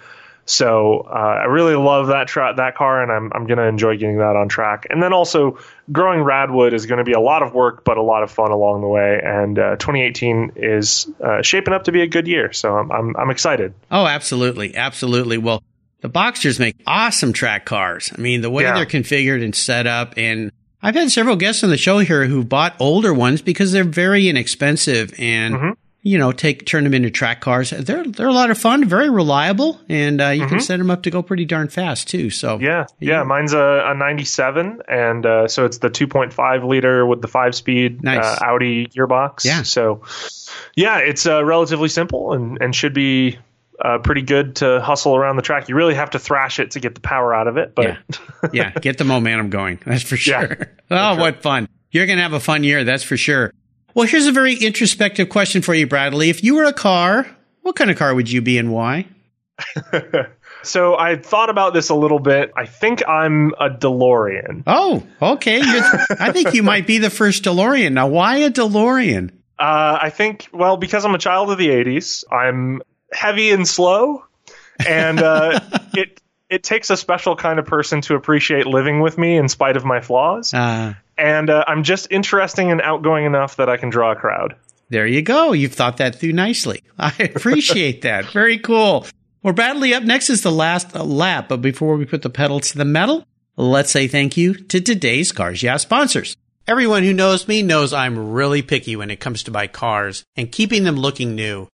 So 0.46 1.08
uh, 1.10 1.14
I 1.14 1.46
really 1.46 1.76
love 1.76 2.08
that 2.08 2.28
tra- 2.28 2.54
that 2.58 2.76
car, 2.76 3.02
and 3.02 3.10
I'm 3.12 3.32
I'm 3.34 3.48
gonna 3.48 3.64
enjoy 3.64 3.98
getting 3.98 4.18
that 4.18 4.36
on 4.36 4.50
track. 4.50 4.88
And 4.90 5.02
then 5.02 5.14
also 5.14 5.58
growing 5.92 6.20
Radwood 6.20 6.74
is 6.74 6.86
going 6.86 6.98
to 6.98 7.06
be 7.06 7.14
a 7.14 7.20
lot 7.20 7.44
of 7.44 7.54
work, 7.54 7.86
but 7.86 7.98
a 7.98 8.02
lot 8.02 8.24
of 8.24 8.32
fun 8.32 8.52
along 8.52 8.82
the 8.82 8.88
way. 8.88 9.22
And 9.24 9.58
uh, 9.58 9.78
2018 9.78 10.54
is 10.58 11.08
uh, 11.24 11.42
shaping 11.44 11.74
up 11.74 11.86
to 11.86 11.94
be 11.94 12.02
a 12.02 12.08
good 12.08 12.28
year, 12.28 12.52
so 12.52 12.76
I'm 12.76 12.92
I'm, 12.92 13.16
I'm 13.16 13.30
excited. 13.30 13.74
Oh, 13.90 14.06
absolutely. 14.06 14.76
Absolutely. 14.76 15.38
Well, 15.38 15.64
the 16.04 16.10
Boxsters 16.10 16.60
make 16.60 16.76
awesome 16.86 17.34
track 17.34 17.66
cars. 17.66 18.12
I 18.16 18.22
mean, 18.22 18.42
the 18.42 18.52
way 18.52 18.64
Yeah. 18.64 18.76
they're 18.76 18.86
configured 18.86 19.44
and 19.44 19.56
set 19.56 19.88
up. 19.88 20.14
And 20.18 20.52
I've 20.82 20.96
had 20.96 21.10
several 21.12 21.38
guests 21.38 21.64
on 21.64 21.70
the 21.72 21.78
show 21.78 22.00
here 22.00 22.26
who 22.26 22.44
bought 22.44 22.76
older 22.80 23.14
ones 23.14 23.42
because 23.42 23.72
they're 23.72 23.84
very 23.86 24.28
inexpensive 24.28 25.14
and, 25.18 25.56
Mhm. 25.56 25.72
you 26.02 26.18
know, 26.18 26.34
take, 26.34 26.66
turn 26.66 26.84
them 26.84 26.94
into 26.94 27.10
track 27.10 27.40
cars. 27.40 27.70
They're, 27.70 28.04
they're 28.04 28.28
a 28.28 28.34
lot 28.34 28.52
of 28.52 28.58
fun, 28.58 28.84
very 28.84 29.10
reliable, 29.10 29.80
and 29.88 30.20
uh, 30.22 30.28
you 30.32 30.46
can 30.46 30.60
set 30.60 30.78
them 30.80 30.92
up 30.92 31.04
to 31.04 31.10
go 31.10 31.22
pretty 31.22 31.46
darn 31.46 31.70
fast 31.70 32.10
too. 32.10 32.30
So, 32.30 32.58
Mm-hmm. 32.58 32.66
Yeah, 32.66 32.86
yeah. 33.00 33.24
Mine's 33.24 33.54
a, 33.54 33.84
a 33.88 33.96
97, 33.96 34.82
and 34.90 35.26
uh, 35.26 35.48
so 35.48 35.64
it's 35.64 35.78
the 35.78 35.90
2.5 35.90 36.66
liter 36.68 37.06
with 37.06 37.22
the 37.22 37.30
five 37.30 37.56
speed 37.56 38.04
Nice. 38.04 38.20
uh, 38.26 38.40
Audi 38.46 38.88
gearbox. 38.88 39.46
Yeah. 39.46 39.62
So, 39.64 40.02
yeah, 40.76 40.98
it's 40.98 41.26
uh, 41.26 41.46
relatively 41.46 41.88
simple 41.88 42.34
and, 42.34 42.58
and 42.62 42.76
should 42.76 42.94
be 42.94 43.40
uh, 43.84 44.00
pretty 44.00 44.22
good 44.22 44.56
to 44.58 44.80
hustle 44.80 45.16
around 45.16 45.36
the 45.36 45.42
track. 45.42 45.68
You 45.68 45.76
really 45.76 45.96
have 45.96 46.12
to 46.12 46.20
thrash 46.20 46.60
it 46.60 46.72
to 46.72 46.80
get 46.80 46.96
the 46.96 47.02
power 47.02 47.36
out 47.36 47.48
of 47.48 47.58
it, 47.58 47.76
but 47.76 47.86
yeah. 47.86 47.98
yeah, 48.54 48.72
get 48.72 48.98
the 48.98 49.04
momentum 49.04 49.50
going. 49.50 49.80
That's 49.86 50.04
for 50.04 50.16
Yeah, 50.16 50.48
sure. 50.48 50.72
oh, 50.92 51.18
what 51.18 51.42
fun. 51.44 51.68
You're 51.92 52.06
going 52.06 52.18
to 52.18 52.24
have 52.24 52.34
a 52.34 52.40
fun 52.40 52.64
year. 52.64 52.84
That's 52.84 53.04
for 53.04 53.18
sure. 53.18 53.54
Well, 53.94 54.08
here's 54.08 54.26
a 54.26 54.32
very 54.32 54.56
introspective 54.56 55.30
question 55.30 55.62
for 55.62 55.76
you, 55.76 55.86
Bradley. 55.86 56.30
If 56.30 56.44
you 56.44 56.56
were 56.56 56.64
a 56.64 56.74
car, 56.74 57.28
what 57.62 57.76
kind 57.76 57.92
of 57.92 57.98
car 57.98 58.16
would 58.16 58.32
you 58.32 58.42
be 58.42 58.58
and 58.58 58.72
why? 58.72 59.06
so 60.64 60.98
I 60.98 61.18
thought 61.18 61.50
about 61.50 61.74
this 61.74 61.90
a 61.90 61.96
little 61.96 62.20
bit. 62.20 62.52
I 62.58 62.66
think 62.66 63.08
I'm 63.08 63.52
a 63.60 63.70
DeLorean. 63.70 64.64
Oh, 64.66 65.04
okay. 65.22 65.62
I 65.62 66.32
think 66.32 66.54
you 66.54 66.64
might 66.64 66.88
be 66.88 66.98
the 66.98 67.12
first 67.12 67.44
DeLorean. 67.44 67.92
Now, 67.92 68.08
why 68.08 68.38
a 68.38 68.50
DeLorean? 68.50 69.30
Uh, 69.60 70.00
I 70.02 70.10
think, 70.10 70.48
well, 70.52 70.78
because 70.78 71.06
I'm 71.06 71.14
a 71.14 71.20
child 71.20 71.52
of 71.52 71.60
the 71.60 71.68
80s, 71.68 72.24
I'm 72.32 72.82
heavy 73.14 73.52
and 73.52 73.68
slow, 73.68 74.26
and 74.88 75.22
uh, 75.22 75.60
it 75.94 76.22
it 76.50 76.64
takes 76.64 76.90
a 76.90 76.98
special 76.98 77.36
kind 77.36 77.60
of 77.60 77.66
person 77.66 78.02
to 78.02 78.16
appreciate 78.16 78.66
living 78.68 79.00
with 79.02 79.18
me 79.18 79.38
in 79.38 79.48
spite 79.50 79.76
of 79.78 79.86
my 79.86 80.02
flaws. 80.02 80.54
Uh, 80.54 80.94
And 81.18 81.50
uh, 81.50 81.64
I'm 81.68 81.84
just 81.84 82.08
interesting 82.12 82.72
and 82.72 82.82
outgoing 82.82 83.26
enough 83.26 83.56
that 83.58 83.70
I 83.70 83.78
can 83.78 83.90
draw 83.90 84.12
a 84.12 84.16
crowd. 84.16 84.56
there 84.90 85.08
you 85.08 85.22
go. 85.22 85.54
You've 85.54 85.74
thought 85.74 85.98
that 85.98 86.16
through 86.20 86.34
nicely. 86.34 86.84
I 87.00 87.14
appreciate 87.36 88.02
that. 88.04 88.26
Very 88.26 88.58
cool. 88.60 89.06
Well, 89.42 89.54
Bradley, 89.54 89.94
up 89.94 90.04
next 90.04 90.30
is 90.30 90.42
the 90.42 90.52
last 90.52 90.94
lap. 90.96 91.50
But 91.50 91.62
before 91.62 91.98
we 91.98 92.06
put 92.06 92.22
the 92.22 92.30
pedal 92.30 92.60
to 92.60 92.78
the 92.78 92.86
metal, 92.86 93.26
let's 93.58 93.92
say 93.92 94.08
thank 94.08 94.38
you 94.38 94.54
to 94.54 94.80
today's 94.80 95.32
Cars 95.32 95.64
Yeah 95.64 95.78
sponsors. 95.78 96.36
Everyone 96.68 97.04
who 97.04 97.14
knows 97.14 97.48
me 97.48 97.62
knows 97.62 97.92
I'm 97.94 98.32
really 98.32 98.62
picky 98.62 98.96
when 98.96 99.12
it 99.12 99.20
comes 99.20 99.44
to 99.44 99.52
my 99.52 99.68
cars 99.68 100.24
and 100.38 100.52
keeping 100.52 100.84
them 100.84 100.96
looking 100.96 101.36
new. 101.36 101.68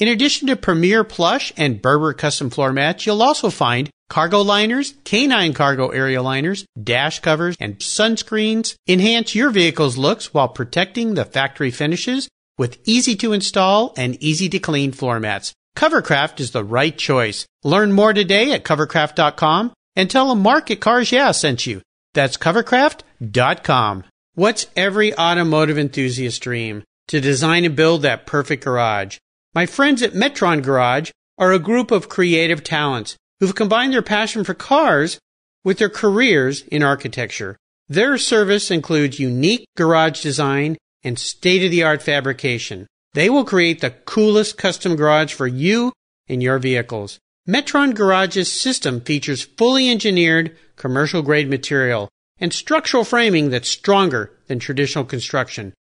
In 0.00 0.08
addition 0.08 0.48
to 0.48 0.56
Premier 0.56 1.04
Plush 1.04 1.52
and 1.56 1.80
Berber 1.80 2.14
custom 2.14 2.50
floor 2.50 2.72
mats, 2.72 3.06
you'll 3.06 3.22
also 3.22 3.48
find 3.48 3.88
cargo 4.08 4.40
liners, 4.40 4.94
canine 5.04 5.54
cargo 5.54 5.88
area 5.90 6.20
liners, 6.20 6.66
dash 6.82 7.20
covers, 7.20 7.56
and 7.60 7.78
sunscreens. 7.78 8.74
Enhance 8.88 9.36
your 9.36 9.50
vehicle's 9.50 9.96
looks 9.96 10.34
while 10.34 10.48
protecting 10.48 11.14
the 11.14 11.24
factory 11.24 11.70
finishes 11.70 12.28
with 12.58 12.78
easy 12.84 13.14
to 13.16 13.32
install 13.32 13.94
and 13.96 14.20
easy 14.20 14.48
to 14.48 14.58
clean 14.58 14.90
floor 14.90 15.20
mats. 15.20 15.52
Covercraft 15.76 16.40
is 16.40 16.50
the 16.50 16.64
right 16.64 16.96
choice. 16.96 17.46
Learn 17.62 17.92
more 17.92 18.12
today 18.12 18.52
at 18.52 18.64
covercraft.com 18.64 19.72
and 19.94 20.10
tell 20.10 20.28
them 20.28 20.40
Market 20.40 20.80
Cars 20.80 21.12
Yeah 21.12 21.30
sent 21.30 21.66
you. 21.66 21.82
That's 22.14 22.36
covercraft.com. 22.36 24.04
What's 24.34 24.66
every 24.74 25.16
automotive 25.16 25.78
enthusiast 25.78 26.42
dream? 26.42 26.82
To 27.08 27.20
design 27.20 27.64
and 27.64 27.76
build 27.76 28.02
that 28.02 28.26
perfect 28.26 28.64
garage. 28.64 29.18
My 29.54 29.66
friends 29.66 30.02
at 30.02 30.14
Metron 30.14 30.64
Garage 30.64 31.12
are 31.38 31.52
a 31.52 31.60
group 31.60 31.92
of 31.92 32.08
creative 32.08 32.64
talents 32.64 33.16
who've 33.38 33.54
combined 33.54 33.92
their 33.92 34.02
passion 34.02 34.42
for 34.42 34.52
cars 34.52 35.20
with 35.62 35.78
their 35.78 35.88
careers 35.88 36.62
in 36.62 36.82
architecture. 36.82 37.56
Their 37.88 38.18
service 38.18 38.72
includes 38.72 39.20
unique 39.20 39.66
garage 39.76 40.20
design 40.22 40.76
and 41.04 41.16
state 41.18 41.64
of 41.64 41.70
the 41.70 41.84
art 41.84 42.02
fabrication. 42.02 42.88
They 43.12 43.30
will 43.30 43.44
create 43.44 43.80
the 43.80 43.90
coolest 43.90 44.58
custom 44.58 44.96
garage 44.96 45.32
for 45.32 45.46
you 45.46 45.92
and 46.28 46.42
your 46.42 46.58
vehicles. 46.58 47.20
Metron 47.48 47.94
Garage's 47.94 48.50
system 48.50 49.00
features 49.00 49.42
fully 49.42 49.88
engineered 49.88 50.56
commercial 50.74 51.22
grade 51.22 51.48
material 51.48 52.08
and 52.38 52.52
structural 52.52 53.04
framing 53.04 53.50
that's 53.50 53.68
stronger 53.68 54.32
than 54.48 54.58
traditional 54.58 55.04
construction. 55.04 55.72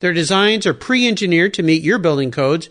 Their 0.00 0.14
designs 0.14 0.66
are 0.66 0.74
pre-engineered 0.74 1.54
to 1.54 1.62
meet 1.62 1.82
your 1.82 1.98
building 1.98 2.32
codes 2.32 2.70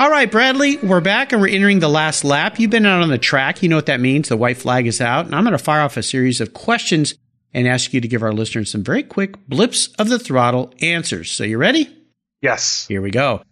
All 0.00 0.08
right, 0.08 0.30
Bradley, 0.30 0.78
we're 0.78 1.02
back 1.02 1.30
and 1.30 1.42
we're 1.42 1.48
entering 1.48 1.80
the 1.80 1.88
last 1.90 2.24
lap. 2.24 2.58
You've 2.58 2.70
been 2.70 2.86
out 2.86 3.02
on 3.02 3.10
the 3.10 3.18
track. 3.18 3.62
You 3.62 3.68
know 3.68 3.76
what 3.76 3.84
that 3.84 4.00
means. 4.00 4.30
The 4.30 4.36
white 4.38 4.56
flag 4.56 4.86
is 4.86 4.98
out. 4.98 5.26
And 5.26 5.34
I'm 5.34 5.44
going 5.44 5.52
to 5.52 5.62
fire 5.62 5.82
off 5.82 5.98
a 5.98 6.02
series 6.02 6.40
of 6.40 6.54
questions 6.54 7.16
and 7.52 7.68
ask 7.68 7.92
you 7.92 8.00
to 8.00 8.08
give 8.08 8.22
our 8.22 8.32
listeners 8.32 8.70
some 8.70 8.82
very 8.82 9.02
quick 9.02 9.46
blips 9.46 9.88
of 9.98 10.08
the 10.08 10.18
throttle 10.18 10.72
answers. 10.80 11.30
So 11.30 11.44
you 11.44 11.58
ready? 11.58 11.94
Yes. 12.40 12.86
Here 12.88 13.02
we 13.02 13.10
go. 13.10 13.42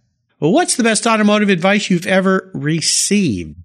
Well, 0.40 0.52
what's 0.52 0.76
the 0.76 0.84
best 0.84 1.06
automotive 1.06 1.50
advice 1.50 1.90
you've 1.90 2.06
ever 2.06 2.50
received? 2.54 3.56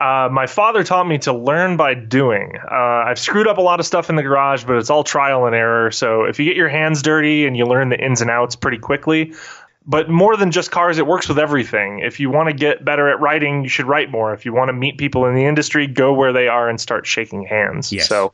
Uh, 0.00 0.30
my 0.32 0.46
father 0.46 0.82
taught 0.82 1.06
me 1.06 1.18
to 1.18 1.32
learn 1.32 1.76
by 1.76 1.92
doing. 1.92 2.54
Uh, 2.56 2.74
I've 2.74 3.18
screwed 3.18 3.46
up 3.46 3.58
a 3.58 3.60
lot 3.60 3.80
of 3.80 3.86
stuff 3.86 4.08
in 4.08 4.16
the 4.16 4.22
garage, 4.22 4.64
but 4.64 4.76
it's 4.76 4.88
all 4.88 5.04
trial 5.04 5.44
and 5.44 5.54
error. 5.54 5.90
So 5.90 6.24
if 6.24 6.38
you 6.38 6.46
get 6.46 6.56
your 6.56 6.70
hands 6.70 7.02
dirty 7.02 7.46
and 7.46 7.54
you 7.54 7.66
learn 7.66 7.90
the 7.90 8.02
ins 8.02 8.22
and 8.22 8.30
outs 8.30 8.56
pretty 8.56 8.78
quickly, 8.78 9.34
but 9.86 10.08
more 10.08 10.36
than 10.36 10.50
just 10.50 10.70
cars, 10.70 10.98
it 10.98 11.06
works 11.06 11.28
with 11.28 11.38
everything. 11.38 12.00
If 12.00 12.20
you 12.20 12.30
want 12.30 12.48
to 12.48 12.54
get 12.54 12.84
better 12.84 13.08
at 13.08 13.20
writing, 13.20 13.62
you 13.62 13.68
should 13.68 13.86
write 13.86 14.10
more. 14.10 14.34
If 14.34 14.44
you 14.44 14.52
want 14.52 14.68
to 14.68 14.72
meet 14.72 14.98
people 14.98 15.26
in 15.26 15.34
the 15.34 15.46
industry, 15.46 15.86
go 15.86 16.12
where 16.12 16.32
they 16.32 16.48
are 16.48 16.68
and 16.68 16.80
start 16.80 17.06
shaking 17.06 17.44
hands. 17.44 17.92
Yes. 17.92 18.08
So 18.08 18.32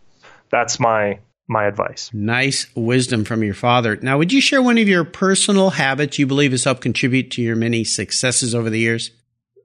that's 0.50 0.80
my 0.80 1.20
my 1.48 1.64
advice. 1.64 2.10
Nice 2.12 2.66
wisdom 2.74 3.24
from 3.24 3.42
your 3.42 3.54
father. 3.54 3.96
Now, 4.02 4.18
would 4.18 4.32
you 4.32 4.40
share 4.40 4.60
one 4.60 4.78
of 4.78 4.88
your 4.88 5.04
personal 5.04 5.70
habits 5.70 6.18
you 6.18 6.26
believe 6.26 6.50
has 6.50 6.64
helped 6.64 6.80
contribute 6.80 7.30
to 7.32 7.42
your 7.42 7.54
many 7.54 7.84
successes 7.84 8.54
over 8.54 8.68
the 8.68 8.80
years? 8.80 9.12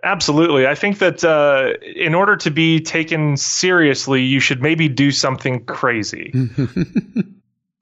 Absolutely. 0.03 0.65
I 0.65 0.75
think 0.75 0.99
that 0.99 1.23
uh, 1.23 1.73
in 1.95 2.15
order 2.15 2.35
to 2.37 2.51
be 2.51 2.79
taken 2.79 3.37
seriously, 3.37 4.23
you 4.23 4.39
should 4.39 4.61
maybe 4.61 4.89
do 4.89 5.11
something 5.11 5.65
crazy. 5.65 6.33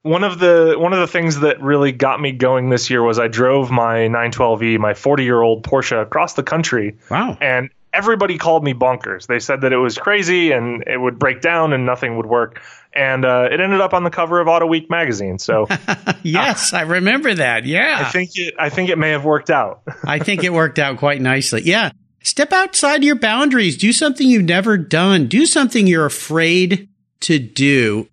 one 0.02 0.24
of 0.24 0.38
the 0.38 0.76
one 0.78 0.92
of 0.92 1.00
the 1.00 1.06
things 1.06 1.40
that 1.40 1.60
really 1.60 1.92
got 1.92 2.20
me 2.20 2.32
going 2.32 2.70
this 2.70 2.88
year 2.88 3.02
was 3.02 3.18
I 3.18 3.28
drove 3.28 3.70
my 3.70 4.08
912e, 4.08 4.78
my 4.78 4.94
40 4.94 5.24
year 5.24 5.40
old 5.40 5.62
Porsche, 5.62 6.00
across 6.00 6.34
the 6.34 6.42
country. 6.42 6.96
Wow! 7.10 7.36
And 7.40 7.70
everybody 7.92 8.38
called 8.38 8.64
me 8.64 8.72
bonkers. 8.72 9.26
They 9.26 9.40
said 9.40 9.62
that 9.62 9.72
it 9.72 9.76
was 9.76 9.98
crazy 9.98 10.52
and 10.52 10.84
it 10.86 10.98
would 10.98 11.18
break 11.18 11.40
down 11.40 11.72
and 11.72 11.84
nothing 11.84 12.16
would 12.16 12.26
work. 12.26 12.62
And 12.92 13.24
uh, 13.24 13.48
it 13.50 13.60
ended 13.60 13.80
up 13.80 13.94
on 13.94 14.04
the 14.04 14.10
cover 14.10 14.40
of 14.40 14.48
Auto 14.48 14.66
Week 14.66 14.90
magazine. 14.90 15.38
So 15.38 15.66
yes, 16.22 16.72
I 16.72 16.82
remember 16.82 17.34
that. 17.34 17.64
Yeah, 17.66 17.98
I 18.00 18.10
think 18.10 18.30
it. 18.34 18.54
I 18.58 18.68
think 18.68 18.88
it 18.90 18.98
may 18.98 19.10
have 19.10 19.24
worked 19.24 19.50
out. 19.50 19.82
I 20.04 20.18
think 20.18 20.44
it 20.44 20.52
worked 20.52 20.78
out 20.78 20.98
quite 20.98 21.20
nicely. 21.20 21.62
Yeah. 21.62 21.90
Step 22.22 22.52
outside 22.52 23.02
your 23.02 23.16
boundaries. 23.16 23.78
Do 23.78 23.94
something 23.94 24.28
you've 24.28 24.44
never 24.44 24.76
done. 24.76 25.26
Do 25.26 25.46
something 25.46 25.86
you're 25.86 26.04
afraid 26.04 26.88
to 27.20 27.38
do. 27.38 28.09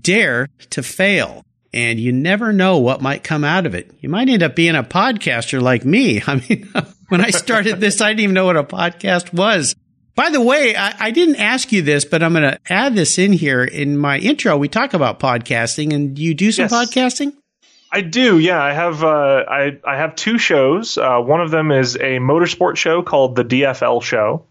Dare 0.00 0.48
to 0.70 0.82
fail. 0.82 1.42
And 1.74 2.00
you 2.00 2.12
never 2.12 2.52
know 2.52 2.78
what 2.78 3.02
might 3.02 3.22
come 3.22 3.44
out 3.44 3.66
of 3.66 3.74
it. 3.74 3.90
You 4.00 4.08
might 4.08 4.28
end 4.28 4.42
up 4.42 4.56
being 4.56 4.76
a 4.76 4.82
podcaster 4.82 5.60
like 5.60 5.84
me. 5.84 6.22
I 6.26 6.36
mean, 6.48 6.70
when 7.08 7.20
I 7.20 7.30
started 7.30 7.80
this, 7.80 8.00
I 8.00 8.08
didn't 8.10 8.20
even 8.20 8.34
know 8.34 8.46
what 8.46 8.56
a 8.56 8.64
podcast 8.64 9.32
was. 9.32 9.74
By 10.14 10.30
the 10.30 10.40
way, 10.40 10.74
I, 10.74 10.94
I 10.98 11.10
didn't 11.10 11.36
ask 11.36 11.72
you 11.72 11.82
this, 11.82 12.06
but 12.06 12.22
I'm 12.22 12.32
going 12.32 12.50
to 12.50 12.58
add 12.70 12.94
this 12.94 13.18
in 13.18 13.34
here. 13.34 13.62
In 13.62 13.98
my 13.98 14.16
intro, 14.18 14.56
we 14.56 14.68
talk 14.68 14.94
about 14.94 15.20
podcasting, 15.20 15.92
and 15.92 16.18
you 16.18 16.32
do 16.34 16.50
some 16.52 16.68
Yes. 16.70 16.72
podcasting? 16.72 17.34
I 17.92 18.00
do, 18.00 18.38
yeah. 18.38 18.60
I 18.62 18.72
have 18.72 19.04
uh, 19.04 19.44
I 19.48 19.78
I 19.84 19.96
have 19.98 20.16
two 20.16 20.38
shows. 20.38 20.96
Uh, 20.98 21.18
one 21.20 21.40
of 21.40 21.50
them 21.50 21.70
is 21.70 21.94
a 21.96 22.18
motorsport 22.18 22.76
show 22.76 23.02
called 23.02 23.36
the 23.36 23.44
DFL 23.44 24.02
Show. 24.02 24.44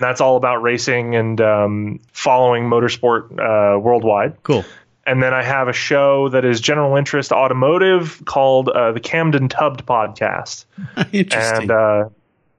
That's 0.00 0.20
all 0.22 0.36
about 0.36 0.62
racing 0.62 1.14
and 1.14 1.40
um, 1.40 2.00
following 2.12 2.64
motorsport 2.64 3.32
uh, 3.32 3.78
worldwide. 3.78 4.42
Cool. 4.42 4.64
And 5.06 5.22
then 5.22 5.32
I 5.34 5.42
have 5.42 5.68
a 5.68 5.72
show 5.72 6.28
that 6.28 6.44
is 6.44 6.60
general 6.60 6.96
interest 6.96 7.32
automotive 7.32 8.22
called 8.24 8.68
uh, 8.68 8.92
the 8.92 9.00
Cammed 9.00 9.34
and 9.34 9.50
Tubbed 9.50 9.86
Podcast, 9.86 10.66
Interesting. 11.12 11.62
and 11.62 11.70
uh, 11.70 12.08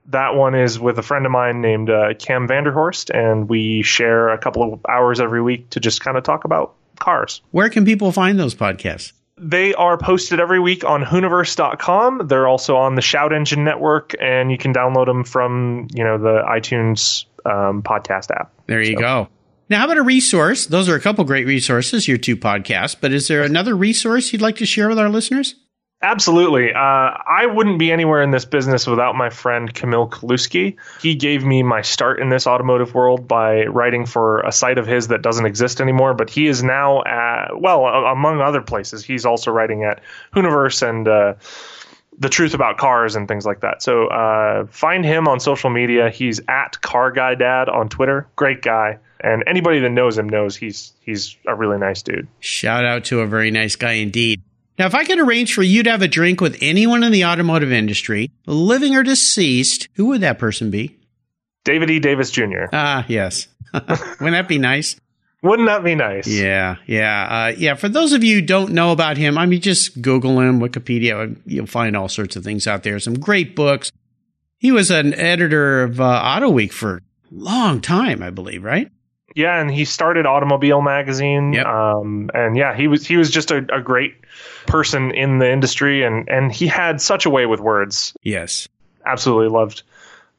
that 0.06 0.34
one 0.34 0.54
is 0.54 0.78
with 0.78 0.98
a 0.98 1.02
friend 1.02 1.24
of 1.24 1.32
mine 1.32 1.60
named 1.60 1.88
uh, 1.88 2.14
Cam 2.18 2.48
Vanderhorst, 2.48 3.10
and 3.14 3.48
we 3.48 3.82
share 3.82 4.30
a 4.30 4.38
couple 4.38 4.74
of 4.74 4.80
hours 4.88 5.20
every 5.20 5.40
week 5.40 5.70
to 5.70 5.80
just 5.80 6.00
kind 6.00 6.16
of 6.16 6.24
talk 6.24 6.44
about 6.44 6.74
cars. 6.98 7.40
Where 7.52 7.68
can 7.70 7.84
people 7.84 8.12
find 8.12 8.38
those 8.38 8.54
podcasts? 8.54 9.12
They 9.38 9.72
are 9.74 9.96
posted 9.96 10.38
every 10.40 10.60
week 10.60 10.84
on 10.84 11.02
Hooniverse.com. 11.02 12.26
They're 12.26 12.46
also 12.46 12.76
on 12.76 12.94
the 12.96 13.02
Shout 13.02 13.32
Engine 13.32 13.64
Network, 13.64 14.14
and 14.20 14.50
you 14.52 14.58
can 14.58 14.74
download 14.74 15.06
them 15.06 15.24
from 15.24 15.88
you 15.94 16.04
know 16.04 16.18
the 16.18 16.42
iTunes 16.42 17.24
um, 17.46 17.82
podcast 17.82 18.30
app. 18.30 18.52
There 18.66 18.82
you 18.82 18.96
go. 18.96 19.28
Now, 19.72 19.78
how 19.78 19.84
about 19.86 19.96
a 19.96 20.02
resource? 20.02 20.66
Those 20.66 20.86
are 20.90 20.94
a 20.94 21.00
couple 21.00 21.24
great 21.24 21.46
resources, 21.46 22.06
your 22.06 22.18
two 22.18 22.36
podcasts, 22.36 22.94
but 23.00 23.10
is 23.10 23.28
there 23.28 23.42
another 23.42 23.74
resource 23.74 24.30
you'd 24.30 24.42
like 24.42 24.56
to 24.56 24.66
share 24.66 24.86
with 24.86 24.98
our 24.98 25.08
listeners? 25.08 25.54
Absolutely. 26.02 26.74
Uh, 26.74 26.78
I 26.78 27.46
wouldn't 27.50 27.78
be 27.78 27.90
anywhere 27.90 28.20
in 28.20 28.32
this 28.32 28.44
business 28.44 28.86
without 28.86 29.14
my 29.14 29.30
friend 29.30 29.72
Kamil 29.72 30.10
Kaluski. 30.10 30.76
He 31.00 31.14
gave 31.14 31.42
me 31.42 31.62
my 31.62 31.80
start 31.80 32.20
in 32.20 32.28
this 32.28 32.46
automotive 32.46 32.92
world 32.92 33.26
by 33.26 33.64
writing 33.64 34.04
for 34.04 34.42
a 34.42 34.52
site 34.52 34.76
of 34.76 34.86
his 34.86 35.08
that 35.08 35.22
doesn't 35.22 35.46
exist 35.46 35.80
anymore, 35.80 36.12
but 36.12 36.28
he 36.28 36.48
is 36.48 36.62
now, 36.62 37.02
at, 37.04 37.58
well, 37.58 37.86
among 37.86 38.42
other 38.42 38.60
places, 38.60 39.02
he's 39.02 39.24
also 39.24 39.50
writing 39.50 39.84
at 39.84 40.02
Hooniverse 40.34 40.86
and 40.86 41.08
uh, 41.08 41.34
The 42.18 42.28
Truth 42.28 42.52
About 42.52 42.76
Cars 42.76 43.16
and 43.16 43.26
things 43.26 43.46
like 43.46 43.60
that. 43.60 43.82
So 43.82 44.08
uh, 44.08 44.66
find 44.66 45.02
him 45.02 45.28
on 45.28 45.40
social 45.40 45.70
media. 45.70 46.10
He's 46.10 46.42
at 46.46 46.78
Car 46.82 47.10
Guy 47.10 47.36
Dad 47.36 47.70
on 47.70 47.88
Twitter. 47.88 48.26
Great 48.36 48.60
guy. 48.60 48.98
And 49.22 49.44
anybody 49.46 49.78
that 49.80 49.90
knows 49.90 50.18
him 50.18 50.28
knows 50.28 50.56
he's 50.56 50.92
he's 51.00 51.36
a 51.46 51.54
really 51.54 51.78
nice 51.78 52.02
dude. 52.02 52.26
Shout 52.40 52.84
out 52.84 53.04
to 53.04 53.20
a 53.20 53.26
very 53.26 53.50
nice 53.50 53.76
guy 53.76 53.92
indeed. 53.92 54.42
Now, 54.78 54.86
if 54.86 54.94
I 54.94 55.04
could 55.04 55.20
arrange 55.20 55.54
for 55.54 55.62
you 55.62 55.82
to 55.82 55.90
have 55.90 56.02
a 56.02 56.08
drink 56.08 56.40
with 56.40 56.58
anyone 56.60 57.04
in 57.04 57.12
the 57.12 57.24
automotive 57.24 57.70
industry, 57.70 58.30
living 58.46 58.96
or 58.96 59.02
deceased, 59.02 59.88
who 59.94 60.06
would 60.06 60.22
that 60.22 60.38
person 60.38 60.70
be? 60.70 60.98
David 61.64 61.90
E. 61.90 62.00
Davis 62.00 62.30
Jr. 62.30 62.64
Ah, 62.72 63.04
yes. 63.06 63.46
Wouldn't 63.72 64.32
that 64.32 64.48
be 64.48 64.58
nice? 64.58 64.96
Wouldn't 65.42 65.68
that 65.68 65.82
be 65.82 65.94
nice? 65.94 66.26
Yeah, 66.28 66.76
yeah, 66.86 67.48
uh, 67.48 67.56
yeah. 67.56 67.74
For 67.74 67.88
those 67.88 68.12
of 68.12 68.22
you 68.22 68.36
who 68.36 68.42
don't 68.42 68.72
know 68.72 68.92
about 68.92 69.16
him, 69.16 69.36
I 69.36 69.46
mean, 69.46 69.60
just 69.60 70.00
Google 70.00 70.40
him, 70.40 70.60
Wikipedia, 70.60 71.36
you'll 71.46 71.66
find 71.66 71.96
all 71.96 72.08
sorts 72.08 72.36
of 72.36 72.44
things 72.44 72.66
out 72.66 72.84
there. 72.84 72.98
Some 73.00 73.18
great 73.18 73.56
books. 73.56 73.90
He 74.58 74.70
was 74.70 74.92
an 74.92 75.14
editor 75.14 75.82
of 75.82 76.00
uh, 76.00 76.04
Auto 76.04 76.48
Week 76.48 76.72
for 76.72 76.96
a 76.96 77.00
long 77.30 77.80
time, 77.80 78.22
I 78.22 78.30
believe, 78.30 78.62
right? 78.62 78.90
Yeah, 79.34 79.60
and 79.60 79.70
he 79.70 79.84
started 79.84 80.26
Automobile 80.26 80.82
Magazine. 80.82 81.52
Yep. 81.52 81.66
Um, 81.66 82.30
and 82.34 82.56
yeah, 82.56 82.76
he 82.76 82.88
was 82.88 83.06
he 83.06 83.16
was 83.16 83.30
just 83.30 83.50
a, 83.50 83.58
a 83.74 83.80
great 83.80 84.14
person 84.66 85.10
in 85.12 85.38
the 85.38 85.50
industry, 85.50 86.02
and 86.04 86.28
and 86.28 86.52
he 86.52 86.66
had 86.66 87.00
such 87.00 87.26
a 87.26 87.30
way 87.30 87.46
with 87.46 87.60
words. 87.60 88.14
Yes. 88.22 88.68
Absolutely 89.04 89.48
loved 89.48 89.82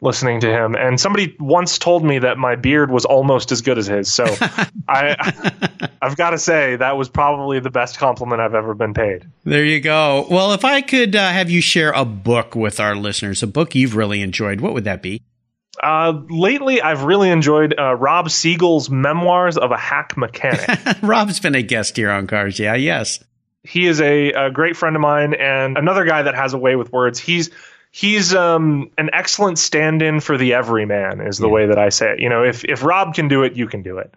listening 0.04 0.42
to 0.42 0.52
him. 0.52 0.76
And 0.76 1.00
somebody 1.00 1.36
once 1.40 1.80
told 1.80 2.04
me 2.04 2.20
that 2.20 2.38
my 2.38 2.56
beard 2.56 2.92
was 2.92 3.06
almost 3.06 3.52
as 3.52 3.62
good 3.62 3.78
as 3.78 3.88
his. 3.88 4.12
So 4.12 4.26
I 4.88 5.90
I've 6.02 6.18
got 6.18 6.32
to 6.32 6.38
say 6.38 6.76
that 6.76 6.98
was 6.98 7.10
probably 7.10 7.60
the 7.60 7.72
best 7.72 7.98
compliment 7.98 8.42
I've 8.42 8.54
ever 8.54 8.74
been 8.74 8.94
paid. 8.94 9.26
There 9.46 9.64
you 9.64 9.80
go. 9.80 10.28
Well, 10.30 10.52
if 10.52 10.66
I 10.66 10.82
could 10.82 11.16
uh, 11.16 11.30
have 11.30 11.50
you 11.50 11.62
share 11.62 11.92
a 11.94 12.06
book 12.06 12.54
with 12.54 12.80
our 12.80 12.96
listeners, 12.96 13.42
a 13.42 13.48
book 13.48 13.74
you've 13.74 13.96
really 13.96 14.22
enjoyed, 14.22 14.60
what 14.60 14.74
would 14.74 14.84
that 14.84 15.02
be? 15.02 15.24
Uh, 15.82 16.22
lately, 16.30 16.82
I've 16.82 17.04
really 17.04 17.30
enjoyed 17.30 17.74
uh, 17.78 17.96
Rob 17.96 18.30
Siegel's 18.30 18.90
Memoirs 18.90 19.58
of 19.58 19.72
a 19.72 19.78
Hack 19.78 20.16
Mechanic. 20.18 20.80
Rob's 21.02 21.40
been 21.40 21.56
a 21.56 21.64
guest 21.64 21.98
here 21.98 22.12
on 22.12 22.28
Cars. 22.28 22.60
Yeah, 22.60 22.76
yes. 22.76 23.24
he 23.64 23.88
is 23.88 24.00
a, 24.02 24.32
a 24.34 24.52
great 24.52 24.78
friend 24.78 24.96
of 24.96 25.02
mine 25.02 25.34
and 25.34 25.78
another 25.78 26.06
guy 26.06 26.22
that 26.24 26.36
has 26.36 26.54
a 26.54 26.58
way 26.58 26.76
with 26.76 26.92
words. 26.92 27.18
He's 27.20 27.50
he's 27.92 28.34
um, 28.36 28.92
an 28.98 29.10
excellent 29.14 29.58
stand-in 29.60 30.20
for 30.20 30.38
the 30.38 30.54
everyman, 30.54 31.22
is 31.22 31.38
the 31.38 31.48
Yeah. 31.48 31.54
way 31.54 31.66
that 31.68 31.78
I 31.80 31.90
say 31.90 32.12
it. 32.14 32.20
You 32.20 32.30
know, 32.30 32.44
if 32.44 32.64
if 32.66 32.84
Rob 32.84 33.14
can 33.16 33.28
do 33.28 33.44
it, 33.44 33.54
you 33.54 33.68
can 33.68 33.82
do 33.82 33.98
it. 33.98 34.14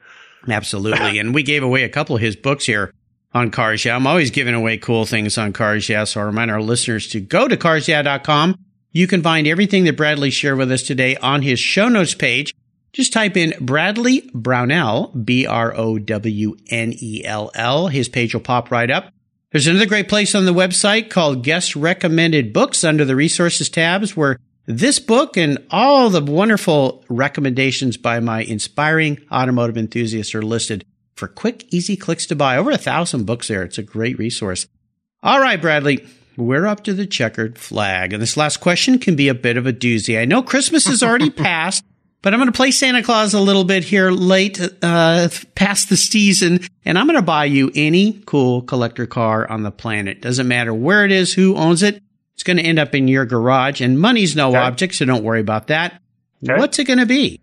Absolutely. 0.49 1.19
and 1.19 1.35
we 1.35 1.43
gave 1.43 1.63
away 1.63 1.83
a 1.85 1.89
couple 1.89 2.15
of 2.17 2.23
his 2.23 2.37
books 2.37 2.67
here 2.67 2.93
on 3.35 3.51
Cars 3.51 3.85
Yeah. 3.85 3.97
I'm 3.97 4.07
always 4.07 4.31
giving 4.31 4.55
away 4.55 4.77
cool 4.79 5.05
things 5.07 5.37
on 5.39 5.53
Cars 5.53 5.89
Yeah. 5.89 6.05
So 6.05 6.21
I 6.21 6.25
remind 6.25 6.51
our 6.51 6.61
listeners 6.63 7.09
to 7.09 7.21
go 7.21 7.49
to 7.49 7.57
carsyeah.com. 7.57 8.59
You 8.97 9.07
can 9.07 9.23
find 9.23 9.47
everything 9.47 9.85
that 9.85 9.99
Bradley 9.99 10.31
shared 10.31 10.57
with 10.57 10.73
us 10.73 10.83
today 10.83 11.17
on 11.17 11.43
his 11.43 11.61
show 11.61 11.91
notes 11.91 12.15
page. 12.15 12.55
Just 12.95 13.13
type 13.13 13.37
in 13.37 13.53
Bradley 13.61 14.31
Brownell, 14.33 15.09
B 15.09 15.47
R 15.47 15.77
O 15.77 15.99
W 15.99 16.57
N 16.71 16.95
E 16.99 17.23
L 17.23 17.51
L. 17.55 17.89
His 17.89 18.09
page 18.09 18.33
will 18.33 18.41
pop 18.41 18.71
right 18.71 18.91
up. 18.91 19.13
There's 19.53 19.67
another 19.67 19.85
great 19.85 20.09
place 20.09 20.35
on 20.35 20.47
the 20.47 20.55
website 20.55 21.11
called 21.11 21.45
Guest 21.45 21.77
Recommended 21.77 22.55
Books 22.55 22.85
under 22.85 23.05
the 23.05 23.15
resources 23.15 23.69
tabs 23.69 24.17
where 24.17 24.39
this 24.65 24.99
book 24.99 25.37
and 25.37 25.63
all 25.71 26.09
the 26.09 26.23
wonderful 26.25 27.05
recommendations 27.11 27.99
by 27.99 28.19
my 28.21 28.45
inspiring 28.45 29.21
automotive 29.31 29.77
enthusiasts 29.77 30.35
are 30.35 30.41
listed 30.41 30.87
for 31.17 31.29
quick, 31.29 31.71
easy 31.71 31.99
clicks 31.99 32.25
to 32.25 32.35
buy. 32.35 32.57
Over 32.57 32.71
a 32.71 32.79
thousand 32.79 33.27
books 33.27 33.49
there. 33.49 33.63
It's 33.63 33.77
a 33.77 33.83
great 33.83 34.19
resource. 34.19 34.67
All 35.23 35.39
right, 35.39 35.61
Bradley, 35.61 36.07
we're 36.37 36.67
up 36.67 36.85
to 36.85 36.93
the 36.95 37.07
checkered 37.07 37.59
flag. 37.59 38.13
And 38.13 38.23
this 38.23 38.37
last 38.37 38.59
question 38.59 38.99
can 38.99 39.17
be 39.17 39.29
a 39.29 39.35
bit 39.35 39.57
of 39.57 39.67
a 39.67 39.73
doozy. 39.73 40.21
I 40.21 40.25
know 40.25 40.43
Christmas 40.43 40.87
is 40.87 41.03
already 41.03 41.31
passed, 41.31 41.85
but 42.23 42.33
I'm 42.35 42.41
going 42.41 42.51
to 42.53 42.57
play 42.57 42.71
Santa 42.71 43.03
Claus 43.03 43.35
a 43.35 43.41
little 43.41 43.65
bit 43.65 43.85
here 43.85 44.11
late, 44.11 44.61
uh, 44.83 45.29
past 45.55 45.89
the 45.89 45.97
season, 45.97 46.61
and 46.85 46.99
I'm 46.99 47.07
going 47.07 47.17
to 47.19 47.23
buy 47.23 47.45
you 47.45 47.71
any 47.75 48.21
cool 48.27 48.63
collector 48.63 49.07
car 49.07 49.49
on 49.51 49.63
the 49.63 49.71
planet. 49.71 50.21
Doesn't 50.23 50.49
matter 50.49 50.75
where 50.75 51.05
it 51.05 51.13
is, 51.13 51.33
who 51.33 51.57
owns 51.57 51.83
it. 51.83 52.03
It's 52.35 52.43
going 52.43 52.57
to 52.59 52.63
end 52.63 52.79
up 52.79 52.95
in 52.95 53.09
your 53.09 53.25
garage, 53.27 53.81
and 53.81 53.99
money's 53.99 54.37
no 54.37 54.49
Okay. 54.51 54.59
object, 54.59 54.95
so 54.97 55.05
don't 55.05 55.25
worry 55.25 55.41
about 55.41 55.69
that. 55.69 56.01
Okay. 56.45 56.59
What's 56.59 56.79
it 56.79 56.85
going 56.85 56.99
to 56.99 57.07
be? 57.07 57.41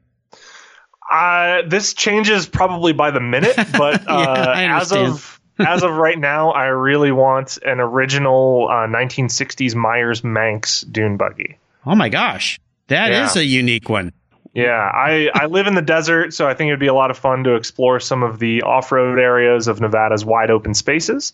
Uh, 1.11 1.63
this 1.67 1.93
changes 1.93 2.45
probably 2.47 2.93
by 2.93 3.11
the 3.11 3.19
minute, 3.19 3.55
but 3.55 4.01
uh, 4.09 4.53
I 4.55 4.65
as 4.65 4.91
of 4.91 5.39
as 5.59 5.83
of 5.83 5.91
right 5.95 6.17
now, 6.17 6.51
I 6.51 6.65
really 6.65 7.11
want 7.11 7.57
an 7.65 7.79
original 7.79 8.67
uh, 8.69 8.87
1960s 8.87 9.75
Myers 9.75 10.23
Manx 10.23 10.81
dune 10.81 11.17
buggy. 11.17 11.57
Oh 11.85 11.95
my 11.95 12.09
gosh, 12.09 12.59
that 12.87 13.11
is 13.11 13.35
Yeah. 13.35 13.41
a 13.41 13.45
unique 13.45 13.89
one. 13.89 14.13
Yeah, 14.53 14.71
I, 14.93 15.29
I 15.33 15.47
live 15.47 15.65
in 15.65 15.73
the 15.73 15.81
desert, 15.81 16.33
so 16.33 16.47
I 16.47 16.53
think 16.53 16.69
it 16.69 16.73
would 16.73 16.79
be 16.79 16.87
a 16.87 16.93
lot 16.93 17.09
of 17.09 17.17
fun 17.17 17.43
to 17.45 17.55
explore 17.55 17.99
some 17.99 18.21
of 18.21 18.37
the 18.39 18.61
off 18.61 18.91
road 18.91 19.17
areas 19.19 19.67
of 19.67 19.81
Nevada's 19.81 20.23
wide 20.23 20.51
open 20.51 20.75
spaces. 20.75 21.33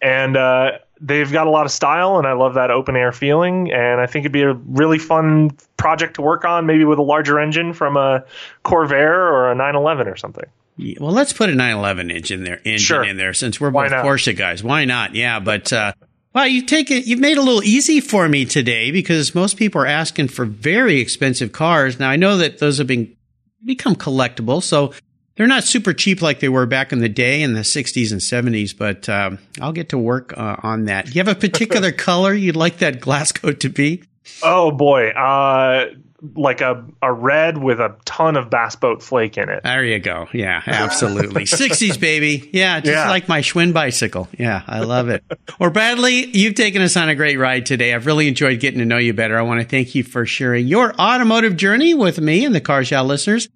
And 0.00 0.36
uh, 0.36 0.72
they've 1.00 1.30
got 1.30 1.46
a 1.46 1.50
lot 1.50 1.66
of 1.66 1.72
style, 1.72 2.16
and 2.18 2.26
I 2.26 2.32
love 2.32 2.54
that 2.54 2.70
open 2.70 2.96
air 2.96 3.12
feeling. 3.12 3.70
And 3.70 4.00
I 4.00 4.06
think 4.06 4.24
it'd 4.24 4.32
be 4.32 4.42
a 4.42 4.54
really 4.54 4.98
fun 4.98 5.50
project 5.76 6.14
to 6.14 6.22
work 6.22 6.44
on, 6.46 6.64
maybe 6.66 6.84
with 6.86 6.98
a 6.98 7.02
larger 7.02 7.38
engine 7.38 7.74
from 7.74 7.96
a 7.98 8.24
Corvair 8.64 9.12
or 9.12 9.50
a 9.50 9.54
911 9.54 10.08
or 10.08 10.16
something. 10.16 10.44
Yeah, 10.76 10.96
Well, 11.00 11.12
let's 11.12 11.32
put 11.32 11.50
a 11.50 11.54
911 11.54 12.10
engine 12.10 12.44
there, 12.44 12.60
engine 12.64 12.78
Sure. 12.78 13.04
in 13.04 13.16
there 13.16 13.32
since 13.34 13.60
we're 13.60 13.70
Why 13.70 13.84
both 13.84 13.92
not? 13.92 14.04
Porsche 14.04 14.36
guys. 14.36 14.62
Why 14.62 14.84
not? 14.84 15.14
Yeah, 15.14 15.40
but 15.40 15.72
uh, 15.72 15.92
well, 16.34 16.46
you've 16.48 16.66
taken 16.66 17.02
you've 17.04 17.20
made 17.20 17.32
it 17.32 17.38
a 17.38 17.42
little 17.42 17.62
easy 17.62 18.00
for 18.00 18.28
me 18.28 18.44
today 18.44 18.90
because 18.90 19.34
most 19.34 19.56
people 19.56 19.80
are 19.82 19.86
asking 19.86 20.28
for 20.28 20.44
very 20.44 21.00
expensive 21.00 21.52
cars. 21.52 22.00
Now 22.00 22.10
I 22.10 22.16
know 22.16 22.36
that 22.38 22.58
those 22.58 22.78
have 22.78 22.86
been 22.88 23.14
become 23.64 23.94
collectible, 23.94 24.62
so 24.62 24.92
they're 25.36 25.46
not 25.46 25.64
super 25.64 25.92
cheap 25.92 26.22
like 26.22 26.40
they 26.40 26.48
were 26.48 26.66
back 26.66 26.92
in 26.92 26.98
the 27.00 27.08
day 27.08 27.42
in 27.42 27.54
the 27.54 27.60
60s 27.60 28.12
and 28.12 28.20
70s. 28.20 28.76
But 28.76 29.08
um, 29.08 29.38
I'll 29.60 29.72
get 29.72 29.90
to 29.90 29.98
work 29.98 30.32
uh, 30.36 30.56
on 30.62 30.84
that. 30.86 31.06
Do 31.06 31.12
you 31.12 31.20
have 31.24 31.28
a 31.28 31.38
particular 31.38 31.92
color 32.08 32.32
you'd 32.34 32.56
like 32.56 32.78
that 32.78 33.00
glass 33.00 33.30
coat 33.32 33.60
to 33.60 33.68
be? 33.68 34.02
Oh 34.42 34.70
boy, 34.70 35.08
uh, 35.08 35.86
like 36.34 36.62
a, 36.62 36.84
a 37.02 37.12
red 37.12 37.58
with 37.58 37.80
a 37.80 37.96
ton 38.06 38.36
of 38.36 38.48
bass 38.48 38.76
boat 38.76 39.02
flake 39.02 39.36
in 39.36 39.50
it. 39.50 39.62
There 39.62 39.84
you 39.84 39.98
go. 39.98 40.26
Yeah, 40.32 40.62
absolutely. 40.66 41.44
60s, 41.44 42.00
baby. 42.00 42.48
Yeah, 42.52 42.80
just 42.80 42.90
Yeah. 42.92 43.10
like 43.10 43.28
my 43.28 43.40
Schwinn 43.42 43.74
bicycle. 43.74 44.28
Yeah, 44.38 44.62
I 44.66 44.80
love 44.80 45.10
it. 45.10 45.22
Or 45.60 45.68
Bradley, 45.68 46.26
you've 46.36 46.54
taken 46.54 46.80
us 46.80 46.96
on 46.96 47.10
a 47.10 47.14
great 47.14 47.36
ride 47.38 47.66
today. 47.66 47.92
I've 47.92 48.06
really 48.06 48.26
enjoyed 48.26 48.58
getting 48.60 48.78
to 48.78 48.86
know 48.86 48.96
you 48.96 49.12
better. 49.12 49.38
I 49.38 49.42
want 49.42 49.60
to 49.60 49.66
thank 49.66 49.94
you 49.94 50.02
for 50.02 50.24
sharing 50.24 50.66
your 50.66 50.94
automotive 50.98 51.56
journey 51.56 51.92
with 51.92 52.18
me 52.20 52.44
and 52.46 52.54
the 52.54 52.60
Cars 52.62 52.90
Yeah 52.90 53.02
listeners. 53.02 53.48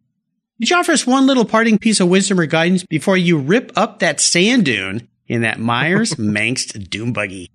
Did 0.61 0.68
you 0.70 0.76
offer 0.76 0.92
us 0.92 1.07
one 1.07 1.26
little 1.26 1.44
parting 1.46 1.78
piece 1.78 2.00
of 2.00 2.09
wisdom 2.09 2.38
or 2.40 2.46
guidance 2.46 2.85
before 2.85 3.16
you 3.16 3.38
rip 3.38 3.72
up 3.76 4.00
that 4.00 4.20
sand 4.20 4.66
dune 4.66 5.09
in 5.26 5.40
that 5.42 5.59
Myers 5.61 6.18
Manx 6.18 6.66
Dune 6.66 7.12
Buggy? 7.12 7.50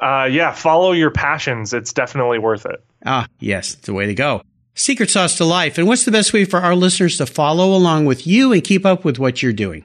Uh, 0.00 0.28
yeah, 0.30 0.52
follow 0.52 0.92
your 0.92 1.10
passions. 1.10 1.72
It's 1.74 1.92
definitely 1.92 2.38
worth 2.38 2.64
it. 2.66 2.82
Ah, 3.04 3.26
yes, 3.38 3.74
it's 3.74 3.86
the 3.86 3.94
way 3.94 4.06
to 4.06 4.14
go. 4.14 4.42
Secret 4.74 5.10
sauce 5.10 5.36
to 5.36 5.44
life. 5.44 5.76
And 5.76 5.86
what's 5.86 6.04
the 6.04 6.10
best 6.10 6.32
way 6.32 6.44
for 6.44 6.58
our 6.60 6.74
listeners 6.74 7.18
to 7.18 7.26
follow 7.26 7.76
along 7.76 8.06
with 8.06 8.26
you 8.26 8.52
and 8.52 8.64
keep 8.64 8.86
up 8.86 9.04
with 9.04 9.18
what 9.18 9.42
you're 9.42 9.52
doing? 9.52 9.84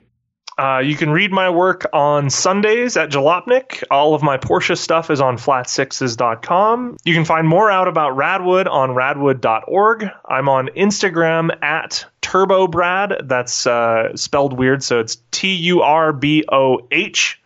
Uh, 0.58 0.80
you 0.80 0.96
can 0.96 1.10
read 1.10 1.34
my 1.34 1.50
work 1.50 1.86
on 1.92 2.30
Sundays 2.30 2.96
at 2.96 3.10
Jalopnik. 3.10 3.84
All 3.92 4.14
of 4.14 4.24
my 4.24 4.38
Porsche 4.38 4.78
stuff 4.78 5.12
is 5.12 5.20
on 5.20 5.36
flatsixes.com. 5.36 6.96
You 7.04 7.14
can 7.14 7.26
find 7.26 7.46
more 7.46 7.70
out 7.70 7.90
about 7.90 8.16
Radwood 8.16 8.72
on 8.72 8.92
radwood.org. 8.92 10.10
I'm 10.26 10.48
on 10.48 10.70
Instagram 10.70 11.62
at 11.62 12.06
TurboBrad. 12.22 13.28
That's 13.28 13.68
uh, 13.68 14.16
spelled 14.16 14.58
weird, 14.58 14.82
so 14.82 15.02
it's 15.02 15.18
T 15.32 15.56
U 15.56 15.82
R 15.82 16.14
B 16.14 16.46
O 16.50 16.88
H 16.90 17.42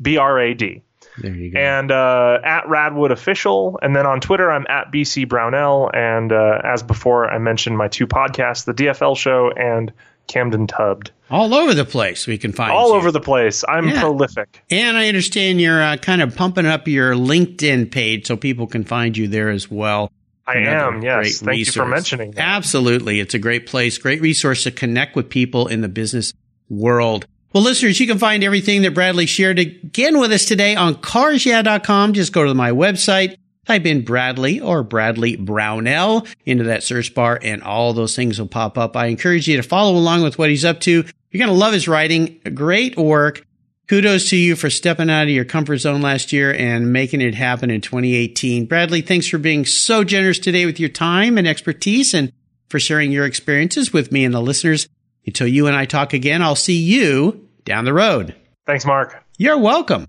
B 0.00 0.16
R 0.16 0.38
A 0.38 0.54
D. 0.54 0.82
There 1.18 1.34
you 1.34 1.50
go. 1.50 1.58
And 1.58 1.90
uh, 1.90 2.38
at 2.42 2.64
Radwood 2.64 3.10
Official. 3.10 3.78
And 3.82 3.94
then 3.94 4.06
on 4.06 4.20
Twitter, 4.20 4.50
I'm 4.50 4.66
at 4.68 4.90
BC 4.92 5.28
Brownell. 5.28 5.90
And 5.92 6.32
uh, 6.32 6.60
as 6.64 6.82
before, 6.82 7.30
I 7.30 7.38
mentioned 7.38 7.76
my 7.76 7.88
two 7.88 8.06
podcasts, 8.06 8.64
The 8.64 8.72
DFL 8.74 9.16
Show 9.16 9.50
and 9.50 9.92
Cammed 10.26 10.54
and 10.54 10.68
Tubbed. 10.68 11.10
all 11.30 11.52
over 11.52 11.74
the 11.74 11.84
place 11.84 12.26
we 12.26 12.38
can 12.38 12.52
find 12.52 12.70
All 12.72 12.90
you. 12.90 12.94
over 12.94 13.10
the 13.10 13.20
place. 13.20 13.64
I'm 13.68 13.88
Yeah. 13.88 14.00
prolific. 14.00 14.62
and 14.70 14.96
i 14.96 15.08
understand 15.08 15.60
you're 15.60 15.82
uh, 15.82 15.96
kind 15.96 16.22
of 16.22 16.36
pumping 16.36 16.64
up 16.64 16.86
your 16.86 17.14
linkedin 17.14 17.90
page 17.90 18.26
so 18.28 18.36
people 18.36 18.66
can 18.68 18.84
find 18.84 19.16
you 19.16 19.26
there 19.28 19.50
as 19.50 19.68
well 19.70 20.10
I 20.46 20.58
Another 20.58 20.96
am, 20.96 21.02
yes. 21.02 21.40
Thank 21.40 21.58
you 21.58 21.64
for 21.66 21.86
mentioning 21.86 22.30
that. 22.32 22.40
absolutely 22.40 23.18
it's 23.18 23.34
a 23.34 23.38
great 23.40 23.66
place 23.66 23.98
great 23.98 24.20
resource 24.22 24.62
to 24.62 24.70
connect 24.70 25.16
with 25.16 25.28
people 25.28 25.66
in 25.66 25.80
the 25.80 25.88
business 25.88 26.32
world 26.68 27.26
well 27.52 27.62
listeners 27.62 27.98
you 28.00 28.06
can 28.06 28.18
find 28.18 28.42
everything 28.44 28.82
that 28.82 28.94
bradley 28.94 29.26
shared 29.26 29.58
again 29.58 30.18
with 30.18 30.32
us 30.32 30.44
today 30.44 30.74
on 30.76 30.94
carsyeah.com 30.94 32.12
just 32.12 32.32
go 32.32 32.44
to 32.44 32.54
my 32.54 32.70
website 32.70 33.36
Type 33.64 33.86
in 33.86 34.04
Bradley 34.04 34.60
or 34.60 34.82
Bradley 34.82 35.36
Brownell 35.36 36.26
into 36.44 36.64
that 36.64 36.82
search 36.82 37.14
bar 37.14 37.38
and 37.40 37.62
all 37.62 37.92
those 37.92 38.16
things 38.16 38.40
will 38.40 38.48
pop 38.48 38.76
up. 38.76 38.96
I 38.96 39.06
encourage 39.06 39.46
you 39.46 39.56
to 39.56 39.62
follow 39.62 39.96
along 39.96 40.22
with 40.22 40.36
what 40.36 40.50
he's 40.50 40.64
up 40.64 40.80
to. 40.80 40.90
You're 40.90 41.38
going 41.38 41.46
to 41.46 41.52
love 41.52 41.72
his 41.72 41.86
writing. 41.86 42.40
Great 42.54 42.96
work. 42.96 43.46
Kudos 43.86 44.30
to 44.30 44.36
you 44.36 44.56
for 44.56 44.68
stepping 44.68 45.10
out 45.10 45.24
of 45.24 45.28
your 45.30 45.44
comfort 45.44 45.76
zone 45.78 46.02
last 46.02 46.32
year 46.32 46.52
and 46.52 46.92
making 46.92 47.20
it 47.20 47.36
happen 47.36 47.70
in 47.70 47.80
2018. 47.80 48.66
Bradley, 48.66 49.00
thanks 49.00 49.28
for 49.28 49.38
being 49.38 49.64
so 49.64 50.02
generous 50.02 50.40
today 50.40 50.66
with 50.66 50.80
your 50.80 50.88
time 50.88 51.38
and 51.38 51.46
expertise 51.46 52.14
and 52.14 52.32
for 52.68 52.80
sharing 52.80 53.12
your 53.12 53.26
experiences 53.26 53.92
with 53.92 54.10
me 54.10 54.24
and 54.24 54.34
the 54.34 54.40
listeners. 54.40 54.88
Until 55.26 55.46
you 55.46 55.66
and 55.66 55.76
I 55.76 55.84
talk 55.86 56.12
again, 56.12 56.42
I'll 56.42 56.56
see 56.56 56.76
you 56.76 57.48
down 57.64 57.84
the 57.84 57.92
road. 57.92 58.34
Thanks, 58.66 58.84
Mark. 58.84 59.24
You're 59.38 59.58
welcome. 59.58 60.06